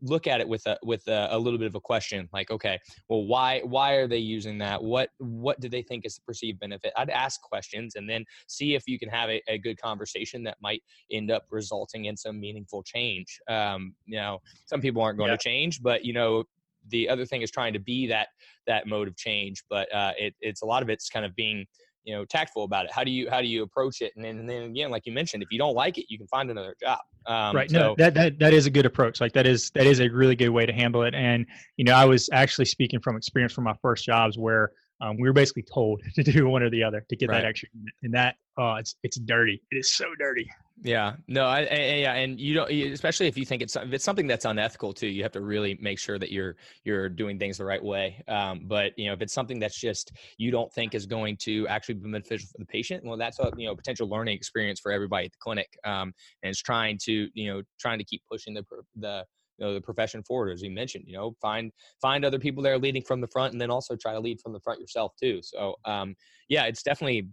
[0.00, 2.78] look at it with a with a, a, little bit of a question like okay
[3.08, 4.82] well why why are they using that?
[4.82, 6.92] What what do they think is the perceived benefit?
[6.96, 10.56] I'd ask questions and then see if you can have a, a good conversation that
[10.60, 13.40] might end up resulting in some meaningful change.
[13.48, 15.36] Um, you know some people aren't going yeah.
[15.36, 16.44] to change but you know
[16.90, 18.28] the other thing is trying to be that
[18.66, 21.66] that mode of change but uh, it, it's a lot of it's kind of being
[22.08, 22.90] you know tactful about it.
[22.90, 24.12] How do you how do you approach it?
[24.16, 26.26] And then, and then again like you mentioned if you don't like it you can
[26.26, 27.00] find another job.
[27.26, 29.20] Um, right so, no that, that that is a good approach.
[29.20, 31.14] Like that is that is a really good way to handle it.
[31.14, 35.16] And you know i was actually speaking from experience from my first jobs where um,
[35.20, 37.42] we were basically told to do one or the other to get right.
[37.42, 37.68] that extra
[38.02, 39.60] and that uh, it's it's dirty.
[39.70, 40.48] It is so dirty
[40.82, 44.04] yeah, no, I, I, yeah, and you don't, especially if you think it's if it's
[44.04, 45.08] something that's unethical too.
[45.08, 48.22] You have to really make sure that you're you're doing things the right way.
[48.28, 51.66] Um, but you know, if it's something that's just you don't think is going to
[51.68, 54.92] actually be beneficial for the patient, well, that's a you know potential learning experience for
[54.92, 55.68] everybody at the clinic.
[55.84, 56.12] Um,
[56.42, 58.64] and it's trying to you know trying to keep pushing the
[58.96, 59.24] the
[59.58, 62.70] you know the profession forward as you mentioned you know find find other people that
[62.70, 65.12] are leading from the front and then also try to lead from the front yourself
[65.20, 66.14] too so um
[66.48, 67.28] yeah it's definitely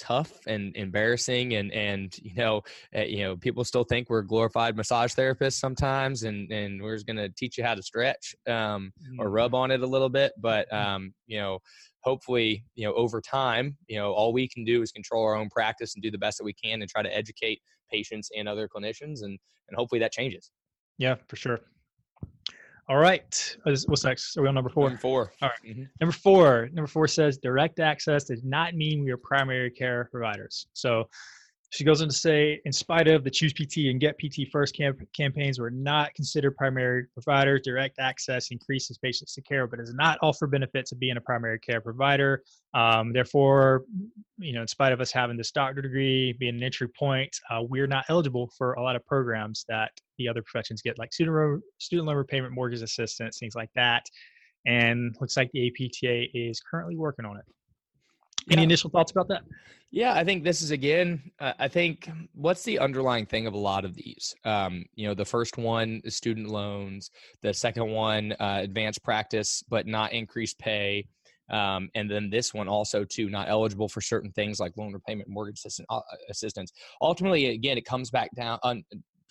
[0.00, 2.62] tough and embarrassing and and you know
[2.96, 7.06] uh, you know people still think we're glorified massage therapists sometimes and and we're just
[7.06, 9.34] going to teach you how to stretch um, or mm-hmm.
[9.34, 10.94] rub on it a little bit but mm-hmm.
[10.94, 11.58] um, you know
[12.00, 15.50] hopefully you know over time you know all we can do is control our own
[15.50, 17.60] practice and do the best that we can and try to educate
[17.92, 20.50] patients and other clinicians and and hopefully that changes
[20.96, 21.60] yeah for sure
[22.88, 23.56] all right.
[23.64, 24.36] What's next?
[24.36, 24.88] Are we on number four?
[24.88, 25.32] Number four.
[25.42, 25.58] All right.
[25.64, 25.84] mm-hmm.
[26.00, 26.68] Number four.
[26.72, 30.66] Number four says direct access does not mean we are primary care providers.
[30.72, 31.08] So
[31.72, 34.76] she goes on to say, in spite of the Choose PT and Get PT First
[34.76, 37.60] camp- campaigns, were not considered primary providers.
[37.64, 41.60] Direct access increases patients to care, but does not offer benefits of being a primary
[41.60, 42.42] care provider.
[42.74, 43.84] Um, therefore,
[44.38, 47.62] you know, in spite of us having this doctor degree, being an entry point, uh,
[47.62, 51.36] we're not eligible for a lot of programs that the other professions get, like student
[51.36, 54.04] loan, student loan repayment, mortgage assistance, things like that.
[54.66, 57.44] And looks like the APTA is currently working on it.
[58.50, 58.64] Any yeah.
[58.64, 59.42] initial thoughts about that?
[59.92, 61.20] Yeah, I think this is again.
[61.40, 64.34] Uh, I think what's the underlying thing of a lot of these?
[64.44, 67.10] Um, you know, the first one is student loans.
[67.42, 71.06] The second one, uh, advanced practice, but not increased pay.
[71.50, 75.28] Um, and then this one also too, not eligible for certain things like loan repayment,
[75.28, 75.86] mortgage assistance.
[75.90, 76.72] Uh, assistance.
[77.02, 78.60] Ultimately, again, it comes back down.
[78.62, 78.84] On,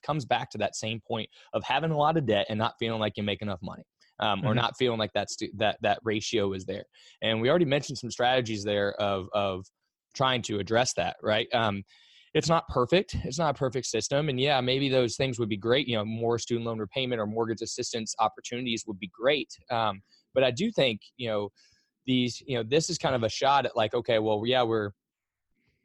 [0.04, 3.00] comes back to that same point of having a lot of debt and not feeling
[3.00, 3.84] like you make enough money
[4.20, 4.56] um, or mm-hmm.
[4.56, 6.84] not feeling like that's that that ratio is there.
[7.22, 9.66] And we already mentioned some strategies there of of
[10.14, 11.48] trying to address that, right?
[11.54, 11.84] Um,
[12.34, 13.16] it's not perfect.
[13.24, 14.30] It's not a perfect system.
[14.30, 15.88] And yeah, maybe those things would be great.
[15.88, 19.52] You know, more student loan repayment or mortgage assistance opportunities would be great.
[19.72, 20.02] Um,
[20.34, 21.50] but I do think, you know,
[22.06, 24.92] these, you know, this is kind of a shot at like, okay, well, yeah, we're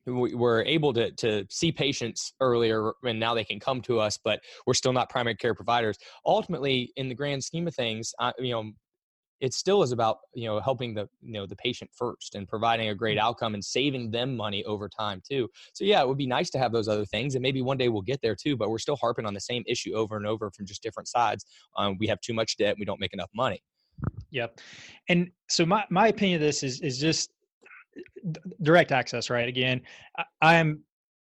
[0.06, 4.40] we're able to to see patients earlier and now they can come to us but
[4.66, 8.52] we're still not primary care providers ultimately in the grand scheme of things uh, you
[8.52, 8.70] know
[9.44, 12.88] it still is about you know helping the you know the patient first and providing
[12.88, 13.22] a great mm.
[13.22, 16.58] outcome and saving them money over time too so yeah it would be nice to
[16.58, 18.96] have those other things and maybe one day we'll get there too but we're still
[18.96, 21.44] harping on the same issue over and over from just different sides
[21.76, 23.62] um, we have too much debt we don't make enough money
[24.30, 24.58] yep
[25.08, 27.30] and so my, my opinion of this is is just
[28.62, 29.48] direct access, right?
[29.48, 29.80] Again,
[30.40, 30.82] I, am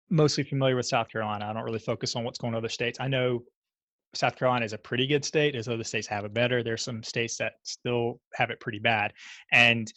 [0.09, 1.45] mostly familiar with South Carolina.
[1.45, 2.99] I don't really focus on what's going on in other states.
[2.99, 3.43] I know
[4.15, 5.55] South Carolina is a pretty good state.
[5.55, 6.63] As other states have it better.
[6.63, 9.13] There's some states that still have it pretty bad.
[9.51, 9.91] And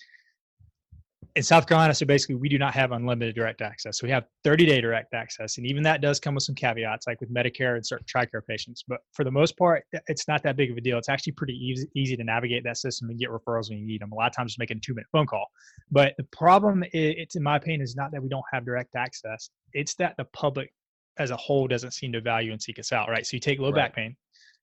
[1.36, 3.98] in South Carolina, so basically we do not have unlimited direct access.
[3.98, 5.58] So we have 30 day direct access.
[5.58, 8.84] And even that does come with some caveats, like with Medicare and certain TRICARE patients.
[8.86, 10.98] But for the most part, it's not that big of a deal.
[10.98, 14.00] It's actually pretty easy, easy to navigate that system and get referrals when you need
[14.00, 14.12] them.
[14.12, 15.46] A lot of times just making a two minute phone call.
[15.90, 19.50] But the problem, it's in my opinion, is not that we don't have direct access.
[19.74, 20.72] It's that the public
[21.18, 23.26] as a whole doesn't seem to value and seek us out, right?
[23.26, 23.76] So you take low right.
[23.76, 24.16] back pain,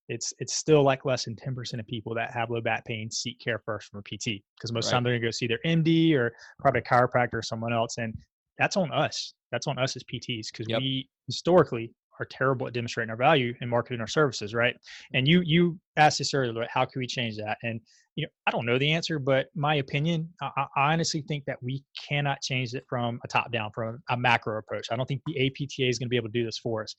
[0.07, 3.39] it's it's still like less than 10% of people that have low back pain seek
[3.39, 4.93] care first from a PT because most right.
[4.93, 7.97] time they're gonna go see their MD or probably a chiropractor or someone else.
[7.97, 8.13] And
[8.57, 9.33] that's on us.
[9.51, 10.79] That's on us as PTs because yep.
[10.79, 14.75] we historically are terrible at demonstrating our value and marketing our services, right?
[14.75, 15.17] Mm-hmm.
[15.17, 17.57] And you you asked this earlier, how can we change that?
[17.63, 17.79] And
[18.15, 21.61] you know, I don't know the answer, but my opinion, I, I honestly think that
[21.61, 24.87] we cannot change it from a top down, from a macro approach.
[24.89, 26.95] I don't think the APTA is going to be able to do this for us.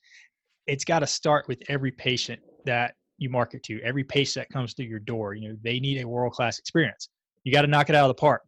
[0.67, 4.73] It's got to start with every patient that you market to, every patient that comes
[4.73, 5.33] through your door.
[5.33, 7.09] You know, they need a world class experience.
[7.43, 8.43] You got to knock it out of the park.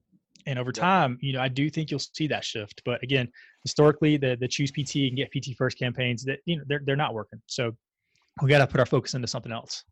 [0.45, 2.81] And over time, you know, I do think you'll see that shift.
[2.85, 3.29] But again,
[3.63, 6.95] historically, the the choose PT and get PT first campaigns that you know they're they're
[6.95, 7.41] not working.
[7.47, 7.75] So
[8.41, 9.83] we got to put our focus into something else.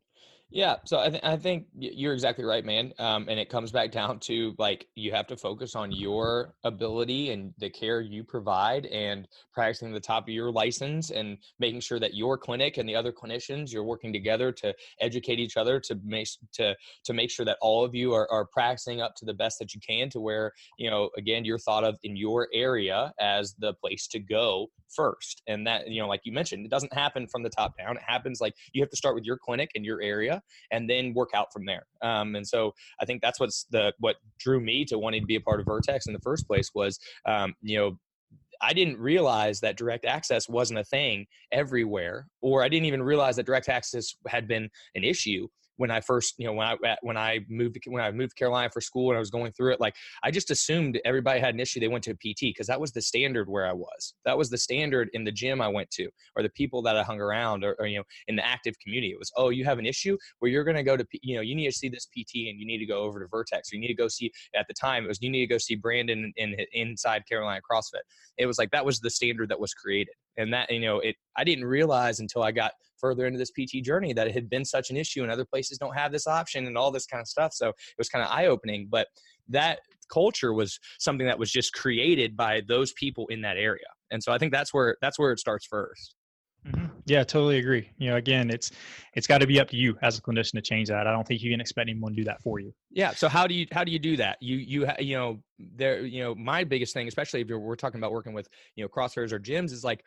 [0.49, 2.93] Yeah, so I, th- I think you're exactly right, man.
[2.99, 7.31] Um, and it comes back down to like you have to focus on your ability
[7.31, 11.99] and the care you provide, and practicing the top of your license, and making sure
[11.99, 15.99] that your clinic and the other clinicians you're working together to educate each other to
[16.05, 19.33] make to to make sure that all of you are, are practicing up to the
[19.33, 23.12] best that you can to where you know again you're thought of in your area
[23.19, 25.41] as the place to go first.
[25.47, 27.97] And that you know, like you mentioned, it doesn't happen from the top down.
[27.97, 30.37] It happens like you have to start with your clinic and your area
[30.71, 31.86] and then work out from there.
[32.02, 35.36] Um, and so I think that's what's the what drew me to wanting to be
[35.36, 37.97] a part of Vertex in the first place was um, you know
[38.62, 43.36] I didn't realize that direct access wasn't a thing everywhere, or I didn't even realize
[43.36, 46.95] that direct access had been an issue when I first, you know, when I uh,
[47.01, 49.73] when I moved when I moved to Carolina for school and I was going through
[49.73, 51.79] it, like I just assumed everybody had an issue.
[51.79, 54.13] They went to a PT because that was the standard where I was.
[54.25, 57.03] That was the standard in the gym I went to, or the people that I
[57.03, 59.11] hung around, or, or you know, in the active community.
[59.13, 61.41] It was, oh, you have an issue where you're going to go to, you know,
[61.41, 63.75] you need to see this PT and you need to go over to Vertex, or
[63.75, 64.31] you need to go see.
[64.55, 67.61] At the time, it was you need to go see Brandon in, in inside Carolina
[67.69, 68.01] CrossFit.
[68.37, 71.15] It was like that was the standard that was created, and that you know, it.
[71.36, 74.65] I didn't realize until I got further into this PT journey that it had been
[74.65, 77.28] such an issue and other places don't have this option and all this kind of
[77.28, 77.54] stuff.
[77.54, 78.88] So it was kind of eye opening.
[78.89, 79.08] But
[79.50, 79.80] that
[80.12, 83.86] culture was something that was just created by those people in that area.
[84.12, 86.13] And so I think that's where that's where it starts 1st
[86.65, 86.86] mm-hmm.
[87.06, 87.89] Yeah, totally agree.
[87.98, 88.72] You know, again, it's
[89.13, 91.08] it's got to be up to you as a clinician to change that.
[91.08, 92.74] I don't think you can expect anyone to do that for you.
[92.91, 93.12] Yeah.
[93.12, 94.38] So how do you how do you do that?
[94.41, 98.12] You you you know there you know my biggest thing, especially if we're talking about
[98.12, 100.06] working with you know CrossFitters or gyms, is like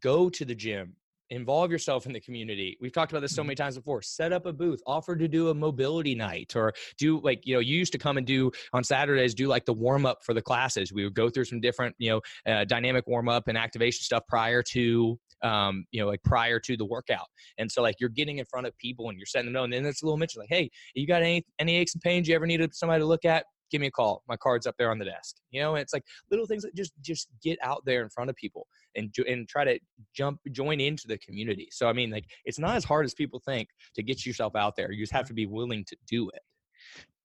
[0.00, 0.94] go to the gym
[1.30, 3.48] involve yourself in the community we've talked about this so mm-hmm.
[3.48, 7.20] many times before set up a booth offer to do a mobility night or do
[7.20, 10.04] like you know you used to come and do on saturdays do like the warm
[10.04, 13.28] up for the classes we would go through some different you know uh, dynamic warm
[13.28, 17.26] up and activation stuff prior to um, you know, like prior to the workout.
[17.58, 19.64] And so like you're getting in front of people and you're setting them know.
[19.64, 22.28] And then it's a little mention like, hey, you got any any aches and pains
[22.28, 23.44] you ever needed somebody to look at?
[23.70, 24.22] give me a call.
[24.28, 25.36] My card's up there on the desk.
[25.50, 28.36] You know, it's like little things that just just get out there in front of
[28.36, 29.78] people and and try to
[30.14, 31.68] jump join into the community.
[31.70, 34.76] So I mean, like it's not as hard as people think to get yourself out
[34.76, 34.92] there.
[34.92, 36.42] You just have to be willing to do it.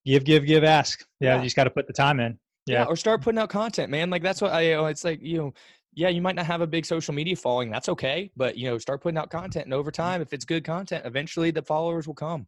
[0.06, 1.04] Give, give, give, ask.
[1.20, 1.38] Yeah, yeah.
[1.38, 2.38] you just got to put the time in.
[2.68, 2.82] Yeah.
[2.82, 2.86] yeah.
[2.86, 4.10] or start putting out content, man.
[4.10, 4.62] Like that's what I.
[4.62, 5.54] You know, it's like you know,
[5.96, 7.70] yeah, you might not have a big social media following.
[7.70, 10.64] That's okay, but you know, start putting out content, and over time, if it's good
[10.64, 12.48] content, eventually the followers will come.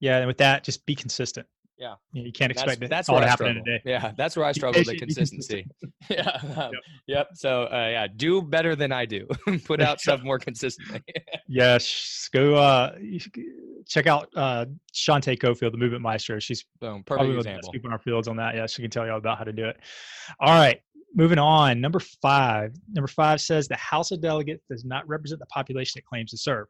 [0.00, 1.46] Yeah, and with that, just be consistent.
[1.76, 1.94] Yeah.
[2.12, 3.82] You can't expect that's, that's all to happen in a day.
[3.84, 4.12] Yeah.
[4.16, 5.66] That's where I struggle with the consistency.
[6.10, 6.38] yeah.
[6.56, 6.82] Um, yep.
[7.06, 7.28] yep.
[7.34, 9.26] So, uh, yeah, do better than I do.
[9.64, 11.02] Put out stuff more consistently.
[11.48, 12.28] yes.
[12.32, 12.94] Go uh,
[13.88, 16.38] check out uh, Shante Cofield, the movement maestro.
[16.38, 17.02] She's Boom.
[17.02, 17.72] Perfect probably example.
[17.72, 18.54] the best our fields on that.
[18.54, 18.66] Yeah.
[18.66, 19.76] She can tell you all about how to do it.
[20.40, 20.80] All right.
[21.16, 21.80] Moving on.
[21.80, 22.74] Number five.
[22.92, 26.36] Number five says the House of Delegates does not represent the population it claims to
[26.36, 26.66] serve.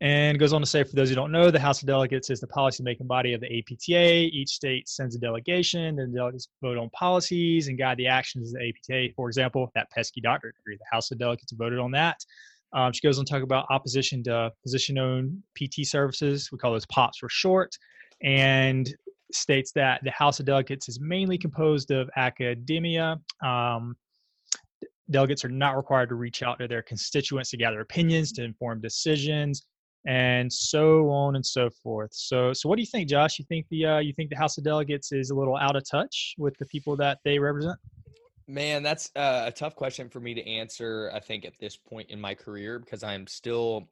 [0.00, 2.40] And goes on to say, for those who don't know, the House of Delegates is
[2.40, 4.30] the policymaking body of the APTA.
[4.32, 8.48] Each state sends a delegation, and the delegates vote on policies and guide the actions
[8.48, 9.14] of the APTA.
[9.14, 12.18] For example, that pesky doctor degree, the House of Delegates voted on that.
[12.74, 16.50] Um, she goes on to talk about opposition to physician-owned PT services.
[16.52, 17.76] We call those POPs for short,
[18.22, 18.94] and
[19.36, 23.18] states that the House of Delegates is mainly composed of academia.
[23.44, 23.96] Um,
[25.10, 28.80] delegates are not required to reach out to their constituents to gather opinions, to inform
[28.80, 29.66] decisions,
[30.06, 32.10] and so on and so forth.
[32.12, 33.38] So, so what do you think, Josh?
[33.38, 35.88] You think the uh, you think the House of Delegates is a little out of
[35.88, 37.78] touch with the people that they represent?
[38.48, 41.10] Man, that's uh, a tough question for me to answer.
[41.12, 43.88] I think at this point in my career because I'm still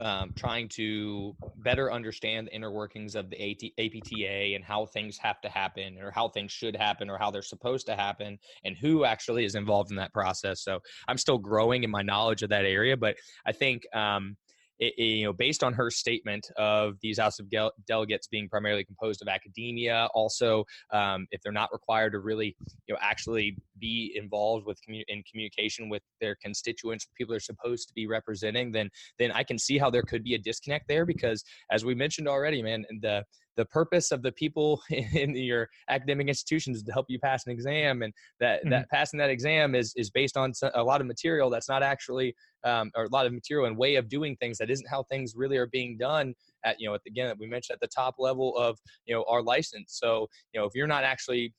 [0.00, 5.18] um, trying to better understand the inner workings of the AT, APTA and how things
[5.18, 8.76] have to happen or how things should happen or how they're supposed to happen and
[8.76, 10.62] who actually is involved in that process.
[10.62, 14.36] So I'm still growing in my knowledge of that area, but I think um,
[14.78, 17.46] it, it, you know, based on her statement of these House of
[17.86, 22.56] Delegates being primarily composed of academia, also um, if they're not required to really,
[22.86, 27.88] you know, actually be involved with commu- in communication with their constituents, people are supposed
[27.88, 31.04] to be representing, then then I can see how there could be a disconnect there
[31.04, 33.24] because, as we mentioned already, man, the
[33.58, 37.52] the purpose of the people in your academic institutions is to help you pass an
[37.52, 38.70] exam and that mm-hmm.
[38.70, 42.34] that passing that exam is is based on a lot of material that's not actually
[42.64, 45.34] um, or a lot of material and way of doing things that isn't how things
[45.36, 46.32] really are being done
[46.64, 49.24] at you know at, again that we mentioned at the top level of you know
[49.28, 51.52] our license so you know if you're not actually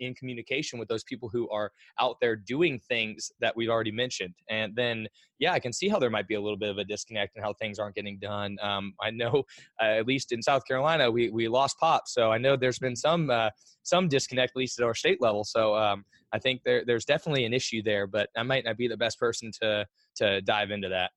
[0.00, 4.34] in communication with those people who are out there doing things that we've already mentioned.
[4.48, 5.06] And then,
[5.38, 7.44] yeah, I can see how there might be a little bit of a disconnect and
[7.44, 8.56] how things aren't getting done.
[8.62, 9.44] Um, I know,
[9.80, 12.96] uh, at least in South Carolina, we we lost pop, so I know there's been
[12.96, 13.50] some uh,
[13.82, 15.44] some disconnect, at least at our state level.
[15.44, 18.88] So um, I think there there's definitely an issue there, but I might not be
[18.88, 21.10] the best person to to dive into that.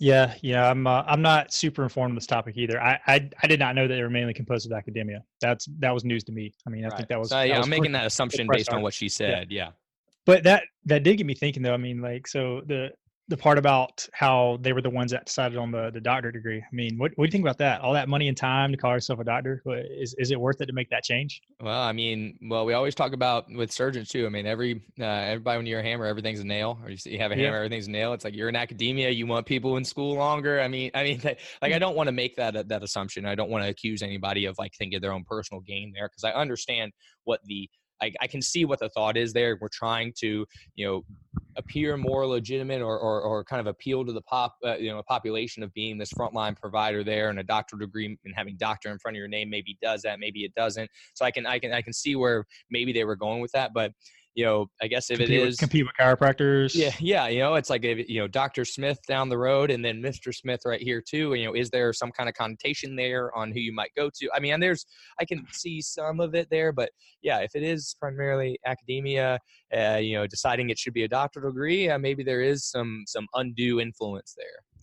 [0.00, 2.82] Yeah, yeah, I'm uh, I'm not super informed on this topic either.
[2.82, 5.22] I, I I did not know that they were mainly composed of academia.
[5.42, 6.54] That's that was news to me.
[6.66, 6.96] I mean, I right.
[6.96, 7.28] think that was.
[7.28, 9.48] So, yeah, that was I'm making that assumption based on what she said.
[9.50, 9.66] Yeah.
[9.66, 9.70] yeah.
[10.24, 11.74] But that that did get me thinking though.
[11.74, 12.92] I mean, like, so the
[13.30, 16.58] the part about how they were the ones that decided on the, the doctor degree.
[16.58, 17.80] I mean, what, what do you think about that?
[17.80, 20.66] All that money and time to call yourself a doctor, is, is it worth it
[20.66, 21.40] to make that change?
[21.60, 24.26] Well, I mean, well, we always talk about with surgeons too.
[24.26, 27.30] I mean, every, uh, everybody, when you're a hammer, everything's a nail, or you have
[27.30, 27.56] a hammer, yeah.
[27.56, 28.12] everything's a nail.
[28.14, 30.60] It's like you're in academia, you want people in school longer.
[30.60, 31.20] I mean, I mean,
[31.62, 33.26] like, I don't want to make that, that assumption.
[33.26, 36.08] I don't want to accuse anybody of like thinking their own personal gain there.
[36.08, 36.90] Cause I understand
[37.22, 37.70] what the
[38.02, 39.58] I, I can see what the thought is there.
[39.60, 40.46] We're trying to,
[40.76, 41.02] you know,
[41.56, 45.02] appear more legitimate or, or, or kind of appeal to the pop, uh, you know,
[45.06, 48.98] population of being this frontline provider there and a doctoral degree and having doctor in
[48.98, 50.90] front of your name maybe does that, maybe it doesn't.
[51.14, 53.72] So I can, I can, I can see where maybe they were going with that,
[53.74, 53.92] but
[54.34, 56.74] you know, I guess if compete it is with, compete with chiropractors.
[56.74, 58.64] Yeah, yeah, you know, it's like if, you know, Dr.
[58.64, 60.34] Smith down the road and then Mr.
[60.34, 61.32] Smith right here too.
[61.32, 64.08] And, you know, is there some kind of connotation there on who you might go
[64.08, 64.30] to?
[64.34, 64.86] I mean, and there's
[65.18, 66.90] I can see some of it there, but
[67.22, 69.38] yeah, if it is primarily academia,
[69.76, 73.04] uh, you know, deciding it should be a doctoral degree, uh, maybe there is some
[73.06, 74.82] some undue influence there.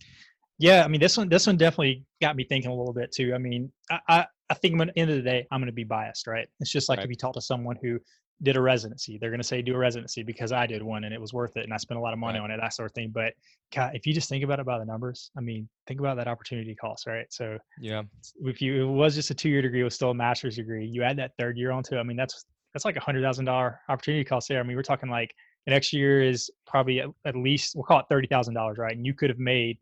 [0.58, 3.32] Yeah, I mean, this one this one definitely got me thinking a little bit too.
[3.34, 5.72] I mean, I, I I think at the end of the day, I'm going to
[5.72, 6.48] be biased, right?
[6.60, 7.04] It's just like right.
[7.04, 7.98] if you talk to someone who
[8.42, 9.18] did a residency.
[9.18, 11.56] They're going to say do a residency because I did one and it was worth
[11.56, 12.44] it and I spent a lot of money right.
[12.44, 13.10] on it, that sort of thing.
[13.12, 13.34] But
[13.74, 16.28] God, if you just think about it by the numbers, I mean, think about that
[16.28, 17.26] opportunity cost, right?
[17.30, 18.02] So yeah,
[18.42, 20.86] if you it was just a two year degree, it was still a master's degree.
[20.86, 23.46] You add that third year onto, it, I mean, that's that's like a hundred thousand
[23.46, 24.60] dollar opportunity cost there.
[24.60, 25.34] I mean, we're talking like
[25.66, 28.96] the next year is probably at, at least we'll call it thirty thousand dollars, right?
[28.96, 29.78] And you could have made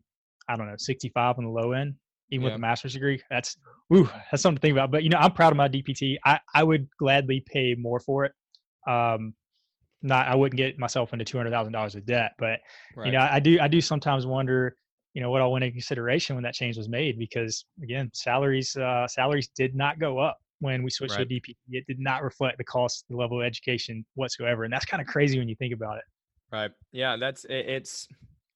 [0.49, 1.95] I don't know sixty five on the low end
[2.29, 2.53] even yeah.
[2.53, 3.21] with a master's degree.
[3.29, 3.57] That's
[3.93, 4.91] ooh, that's something to think about.
[4.91, 6.17] But you know, I'm proud of my DPT.
[6.25, 8.33] I, I would gladly pay more for it
[8.87, 9.33] um,
[10.01, 12.59] not I wouldn't get myself into two hundred thousand dollars of debt, but
[12.95, 13.05] right.
[13.07, 14.75] you know I do I do sometimes wonder
[15.13, 18.75] you know what all went into consideration when that change was made because again salaries
[18.75, 21.27] uh, salaries did not go up when we switched right.
[21.27, 21.55] to DP.
[21.69, 25.07] It did not reflect the cost, the level of education whatsoever, and that's kind of
[25.07, 26.03] crazy when you think about it.
[26.51, 26.71] Right.
[26.91, 27.17] Yeah.
[27.17, 28.07] That's it's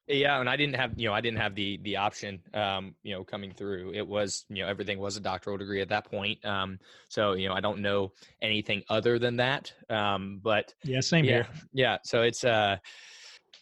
[0.08, 3.14] yeah, and I didn't have you know I didn't have the the option um, you
[3.14, 3.93] know coming through.
[3.93, 6.43] It was you know everything was a doctoral degree at that point.
[6.45, 6.80] Um,
[7.10, 9.74] so you know I don't know anything other than that.
[9.89, 11.47] Um, but yeah, same yeah, here.
[11.74, 12.78] Yeah, so it's uh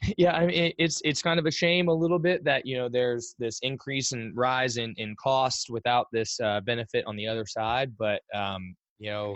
[0.18, 2.88] yeah i mean it's it's kind of a shame a little bit that you know
[2.88, 7.28] there's this increase and in rise in in cost without this uh, benefit on the
[7.28, 9.36] other side but um you know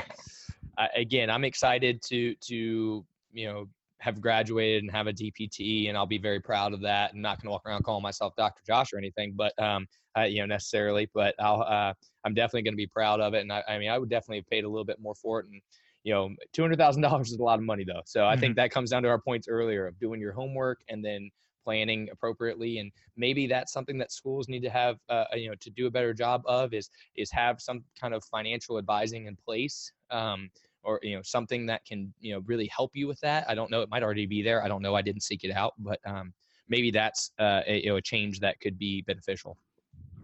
[0.77, 3.67] I, again i'm excited to to you know
[4.03, 7.11] have graduated and have a DPT, and I'll be very proud of that.
[7.13, 8.61] I'm not going to walk around calling myself Dr.
[8.67, 9.87] Josh or anything, but um,
[10.17, 11.09] uh, you know, necessarily.
[11.13, 11.93] But I'll, uh,
[12.25, 14.37] I'm definitely going to be proud of it, and I, I, mean, I would definitely
[14.37, 15.45] have paid a little bit more for it.
[15.45, 15.61] And
[16.03, 18.01] you know, two hundred thousand dollars is a lot of money, though.
[18.05, 18.41] So I mm-hmm.
[18.41, 21.31] think that comes down to our points earlier of doing your homework and then
[21.63, 25.69] planning appropriately and maybe that's something that schools need to have uh, you know to
[25.69, 29.93] do a better job of is is have some kind of financial advising in place
[30.11, 30.49] um,
[30.83, 33.45] or you know something that can you know really help you with that.
[33.49, 34.63] I don't know it might already be there.
[34.63, 34.95] I don't know.
[34.95, 36.33] I didn't seek it out but um,
[36.69, 39.57] maybe that's uh, a, you know, a change that could be beneficial.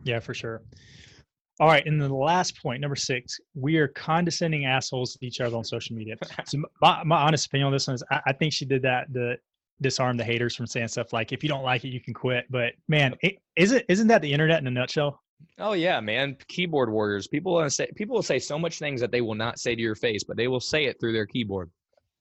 [0.04, 0.62] Yeah for sure.
[1.60, 5.42] All right and then the last point number six we are condescending assholes to each
[5.42, 6.16] other on social media.
[6.46, 9.14] So my, my honest opinion on this one is I, I think she did that
[9.14, 9.36] to
[9.82, 12.46] disarm the haters from saying stuff like if you don't like it you can quit.
[12.50, 15.22] But man it, is it isn't that the internet in a nutshell
[15.58, 16.38] Oh yeah, man.
[16.48, 17.28] Keyboard warriors.
[17.28, 19.82] People to say people will say so much things that they will not say to
[19.82, 21.70] your face, but they will say it through their keyboard.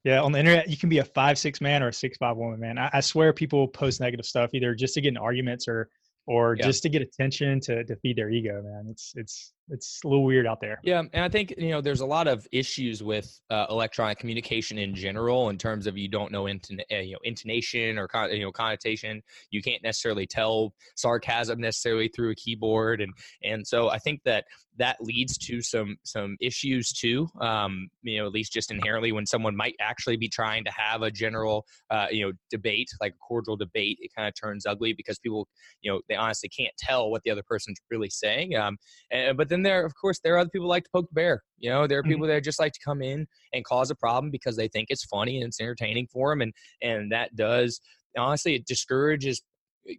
[0.04, 2.36] Yeah, on the internet, you can be a five six man or a six five
[2.36, 2.78] woman, man.
[2.78, 5.88] I, I swear people post negative stuff either just to get in arguments or
[6.26, 6.66] or Yeah.
[6.66, 8.86] just to get attention to, to feed their ego, man.
[8.90, 10.80] It's it's it's a little weird out there.
[10.82, 14.78] Yeah, and I think you know there's a lot of issues with uh, electronic communication
[14.78, 18.32] in general in terms of you don't know inton- uh, you know intonation or con-
[18.32, 19.22] you know connotation.
[19.50, 23.12] You can't necessarily tell sarcasm necessarily through a keyboard, and
[23.42, 24.44] and so I think that
[24.78, 27.28] that leads to some some issues too.
[27.40, 31.02] Um, you know, at least just inherently when someone might actually be trying to have
[31.02, 34.92] a general uh, you know debate, like a cordial debate, it kind of turns ugly
[34.92, 35.48] because people
[35.82, 38.56] you know they honestly can't tell what the other person's really saying.
[38.56, 38.78] Um,
[39.10, 41.14] and, but then there, of course, there are other people who like to poke the
[41.14, 41.42] bear.
[41.58, 42.08] You know, there are Mhm.
[42.08, 45.04] people that just like to come in and cause a problem because they think it's
[45.04, 46.52] funny and it's entertaining for them, and
[46.82, 47.80] and that does
[48.16, 49.42] honestly it discourages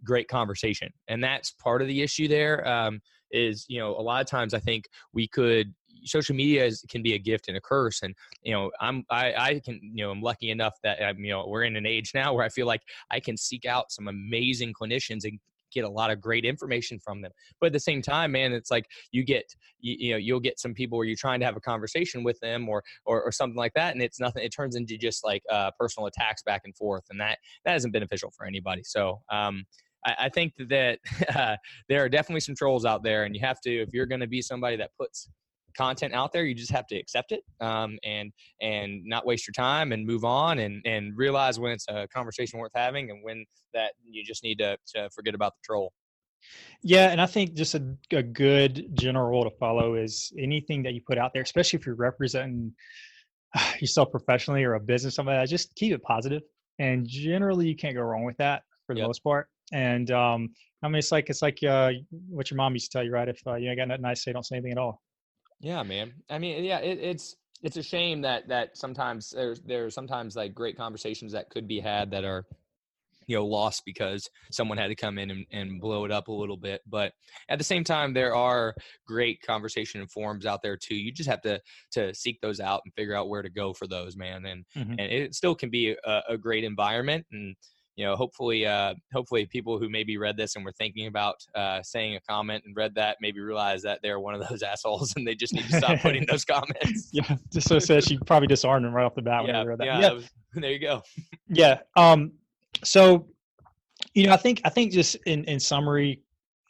[0.04, 2.28] great conversation, and that's part of the issue.
[2.28, 3.00] There um,
[3.30, 7.02] is, you know, a lot of times I think we could social media is, can
[7.02, 10.10] be a gift and a curse and you know i'm I, I can you know
[10.10, 12.66] i'm lucky enough that i'm you know we're in an age now where i feel
[12.66, 15.38] like i can seek out some amazing clinicians and
[15.72, 17.32] get a lot of great information from them.
[17.60, 20.58] But at the same time man it's like you get you, you know you'll get
[20.58, 23.56] some people where you're trying to have a conversation with them or, or or something
[23.56, 26.76] like that and it's nothing it turns into just like uh, personal attacks back and
[26.76, 28.82] forth and that that isn't beneficial for anybody.
[28.84, 29.64] So um
[30.04, 30.98] I, I think that
[31.34, 31.56] uh,
[31.88, 34.26] there are definitely some trolls out there, and you have to if you're going to
[34.26, 35.28] be somebody that puts
[35.76, 39.52] content out there, you just have to accept it um, and and not waste your
[39.52, 43.44] time and move on and and realize when it's a conversation worth having and when
[43.74, 45.92] that you just need to, to forget about the troll.
[46.82, 50.94] Yeah, and I think just a, a good general rule to follow is anything that
[50.94, 52.72] you put out there, especially if you're representing
[53.80, 56.42] yourself professionally or a business, something like that, just keep it positive.
[56.78, 59.06] And generally, you can't go wrong with that for the Yep.
[59.06, 59.48] most part.
[59.72, 60.50] And um,
[60.82, 61.92] I mean, it's like it's like uh,
[62.28, 63.28] what your mom used to tell you, right?
[63.28, 65.00] If uh, you ain't got nothing nice to say, don't say anything at all.
[65.60, 66.14] Yeah, man.
[66.30, 70.54] I mean, yeah, it, it's it's a shame that that sometimes there's there's sometimes like
[70.54, 72.46] great conversations that could be had that are
[73.26, 76.32] you know lost because someone had to come in and, and blow it up a
[76.32, 77.12] little bit but
[77.50, 78.74] at the same time there are
[79.06, 81.60] great conversation and forums out there too you just have to
[81.92, 84.96] to seek those out and figure out where to go for those man and Mhm.
[84.98, 87.54] and it still can be a, a great environment and
[88.00, 91.82] you know hopefully uh hopefully people who maybe read this and were thinking about uh
[91.82, 95.26] saying a comment and read that maybe realize that they're one of those assholes and
[95.28, 97.10] they just need to stop putting those comments.
[97.12, 99.78] Yeah, just so says she probably disarmed him right off the bat when yeah, read
[99.80, 99.84] that.
[99.84, 101.02] yeah, yeah, was- there you go.
[101.48, 102.32] Yeah um
[102.82, 103.26] so
[104.14, 106.22] you know i think i think just in in summary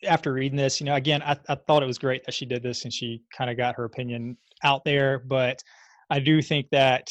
[0.04, 2.60] after reading this you know again i, I thought it was great that she did
[2.60, 5.62] this and she kind of got her opinion out there but
[6.10, 7.08] i do think that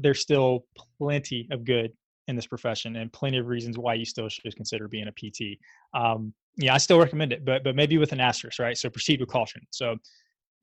[0.00, 0.64] there's still
[0.98, 1.92] plenty of good
[2.30, 5.58] in this profession and plenty of reasons why you still should consider being a pt
[5.94, 9.20] um yeah i still recommend it but but maybe with an asterisk right so proceed
[9.20, 9.96] with caution so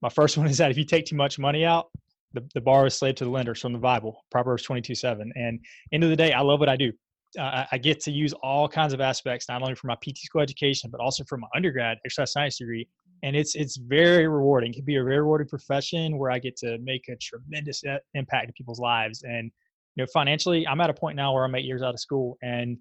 [0.01, 1.89] my first one is that if you take too much money out
[2.33, 5.59] the, the bar is slave to the lender from the bible proverbs 22 7 and
[5.91, 6.91] end of the day i love what i do
[7.37, 10.19] uh, I- I get to use all kinds of aspects, not only for my PT
[10.19, 12.87] school education, but also for my undergrad exercise science degree.
[13.23, 14.71] And it's it's very rewarding.
[14.71, 18.47] It can be a very rewarding profession where I get to make a tremendous impact
[18.47, 19.23] in people's lives.
[19.23, 19.51] And
[19.97, 22.37] you know, financially, I'm at a point now where I'm eight years out of school,
[22.43, 22.77] and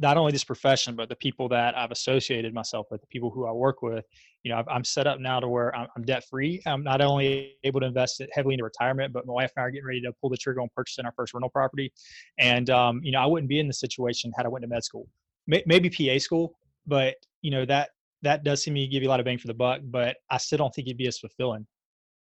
[0.00, 3.46] not only this profession, but the people that I've associated myself with, the people who
[3.46, 4.04] I work with,
[4.42, 6.60] you know, I've, I'm set up now to where I'm, I'm debt free.
[6.66, 9.70] I'm not only able to invest heavily into retirement, but my wife and I are
[9.70, 11.90] getting ready to pull the trigger on purchasing our first rental property.
[12.38, 14.84] And um, you know, I wouldn't be in this situation had I went to med
[14.84, 15.08] school,
[15.46, 17.90] May- maybe PA school, but you know that
[18.22, 19.80] that does seem to give you a lot of bang for the buck.
[19.84, 21.66] But I still don't think it'd be as fulfilling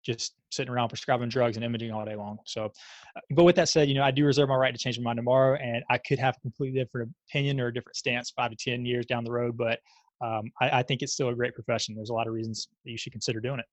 [0.08, 2.40] just sitting around prescribing drugs and imaging all day long.
[2.46, 4.98] So, uh, but with that said, you know, I do reserve my right to change
[4.98, 8.32] my mind tomorrow, and I could have a completely different opinion or a different stance
[8.32, 9.58] five to ten years down the road.
[9.58, 9.80] But
[10.26, 11.94] um, I, I think it's still a great profession.
[11.94, 13.66] There's a lot of reasons that you should consider doing it.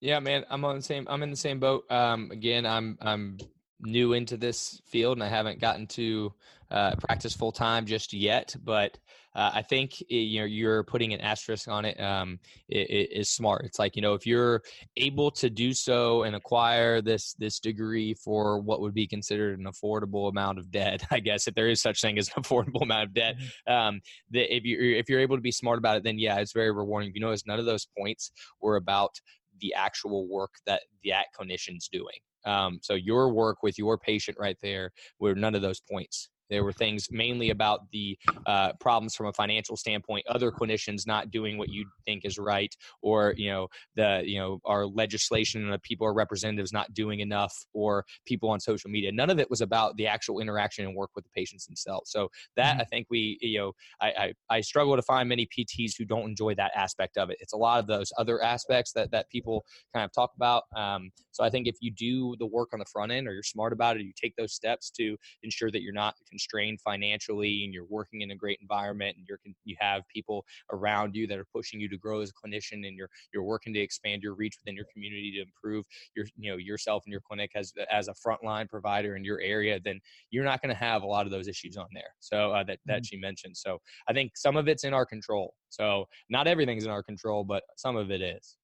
[0.00, 1.06] Yeah, man, I'm on the same.
[1.10, 1.84] I'm in the same boat.
[1.90, 3.38] Um, again, I'm I'm
[3.80, 6.32] new into this field and I haven't gotten to
[6.70, 8.54] uh, practice full time just yet.
[8.62, 8.98] But
[9.34, 12.00] uh, I think you know you're putting an asterisk on it.
[12.00, 12.38] Um,
[12.68, 13.64] it, it is smart.
[13.64, 14.62] It's like you know if you're
[14.96, 19.66] able to do so and acquire this this degree for what would be considered an
[19.66, 23.04] affordable amount of debt, I guess if there is such thing as an affordable amount
[23.04, 24.00] of debt, um,
[24.32, 26.72] that if you if you're able to be smart about it, then yeah, it's very
[26.72, 27.12] rewarding.
[27.14, 29.20] You notice none of those points were about
[29.60, 32.18] the actual work that that clinician's doing.
[32.44, 36.30] Um, so your work with your patient right there were none of those points.
[36.48, 41.30] There were things mainly about the uh, problems from a financial standpoint, other clinicians not
[41.30, 45.72] doing what you think is right, or you know the you know our legislation and
[45.72, 49.12] the people our representatives not doing enough, or people on social media.
[49.12, 52.10] None of it was about the actual interaction and work with the patients themselves.
[52.10, 52.80] So that Mhm.
[52.80, 54.08] I think we you know I,
[54.48, 57.38] I I struggle to find many PTs who don't enjoy that aspect of it.
[57.40, 60.64] It's a lot of those other aspects that that people kind of talk about.
[60.74, 63.42] Um, so I think if you do the work on the front end, or you're
[63.42, 67.64] smart about it, you take those steps to ensure that you're not getting strained financially
[67.64, 71.38] and you're working in a great environment and you're you have people around you that
[71.38, 74.34] are pushing you to grow as a clinician and you're you're working to expand your
[74.34, 75.84] reach within your community to improve
[76.14, 79.78] your you know yourself and your clinic as as a frontline provider in your area
[79.84, 82.64] then you're not going to have a lot of those issues on there so uh,
[82.64, 83.04] that that mm-hmm.
[83.04, 83.78] she mentioned so
[84.08, 87.62] i think some of it's in our control so not everything's in our control but
[87.76, 88.56] some of it is.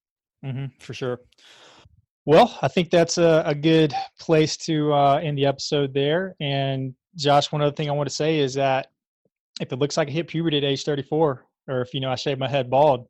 [0.45, 1.21] Mm-hmm, for sure
[2.27, 6.35] well, I think that's a, a good place to uh, end the episode there.
[6.41, 8.89] And Josh, one other thing I want to say is that
[9.61, 12.17] if it looks like I hit puberty at age 34, or if you know I
[12.17, 13.07] shave my head bald,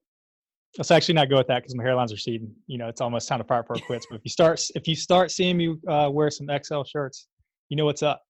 [0.79, 2.55] let's actually not go with that because my hairline's receding.
[2.67, 4.07] You know, it's almost time to part pro quits.
[4.09, 7.29] But if you start if you start seeing me uh, wear some XL shirts,
[7.69, 8.23] you know what's up.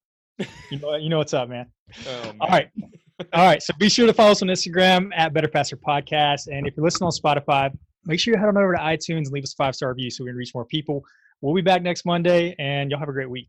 [0.70, 1.66] You know you know what's up, man.
[2.06, 2.36] Oh, man.
[2.40, 2.68] All right.
[3.32, 3.62] All right.
[3.62, 6.48] So be sure to follow us on Instagram at Better Faster Podcast.
[6.50, 7.70] And if you're listening on Spotify,
[8.06, 10.10] make sure you head on over to iTunes and leave us a five star review
[10.10, 11.04] so we can reach more people.
[11.40, 13.48] We'll be back next Monday, and y'all have a great week.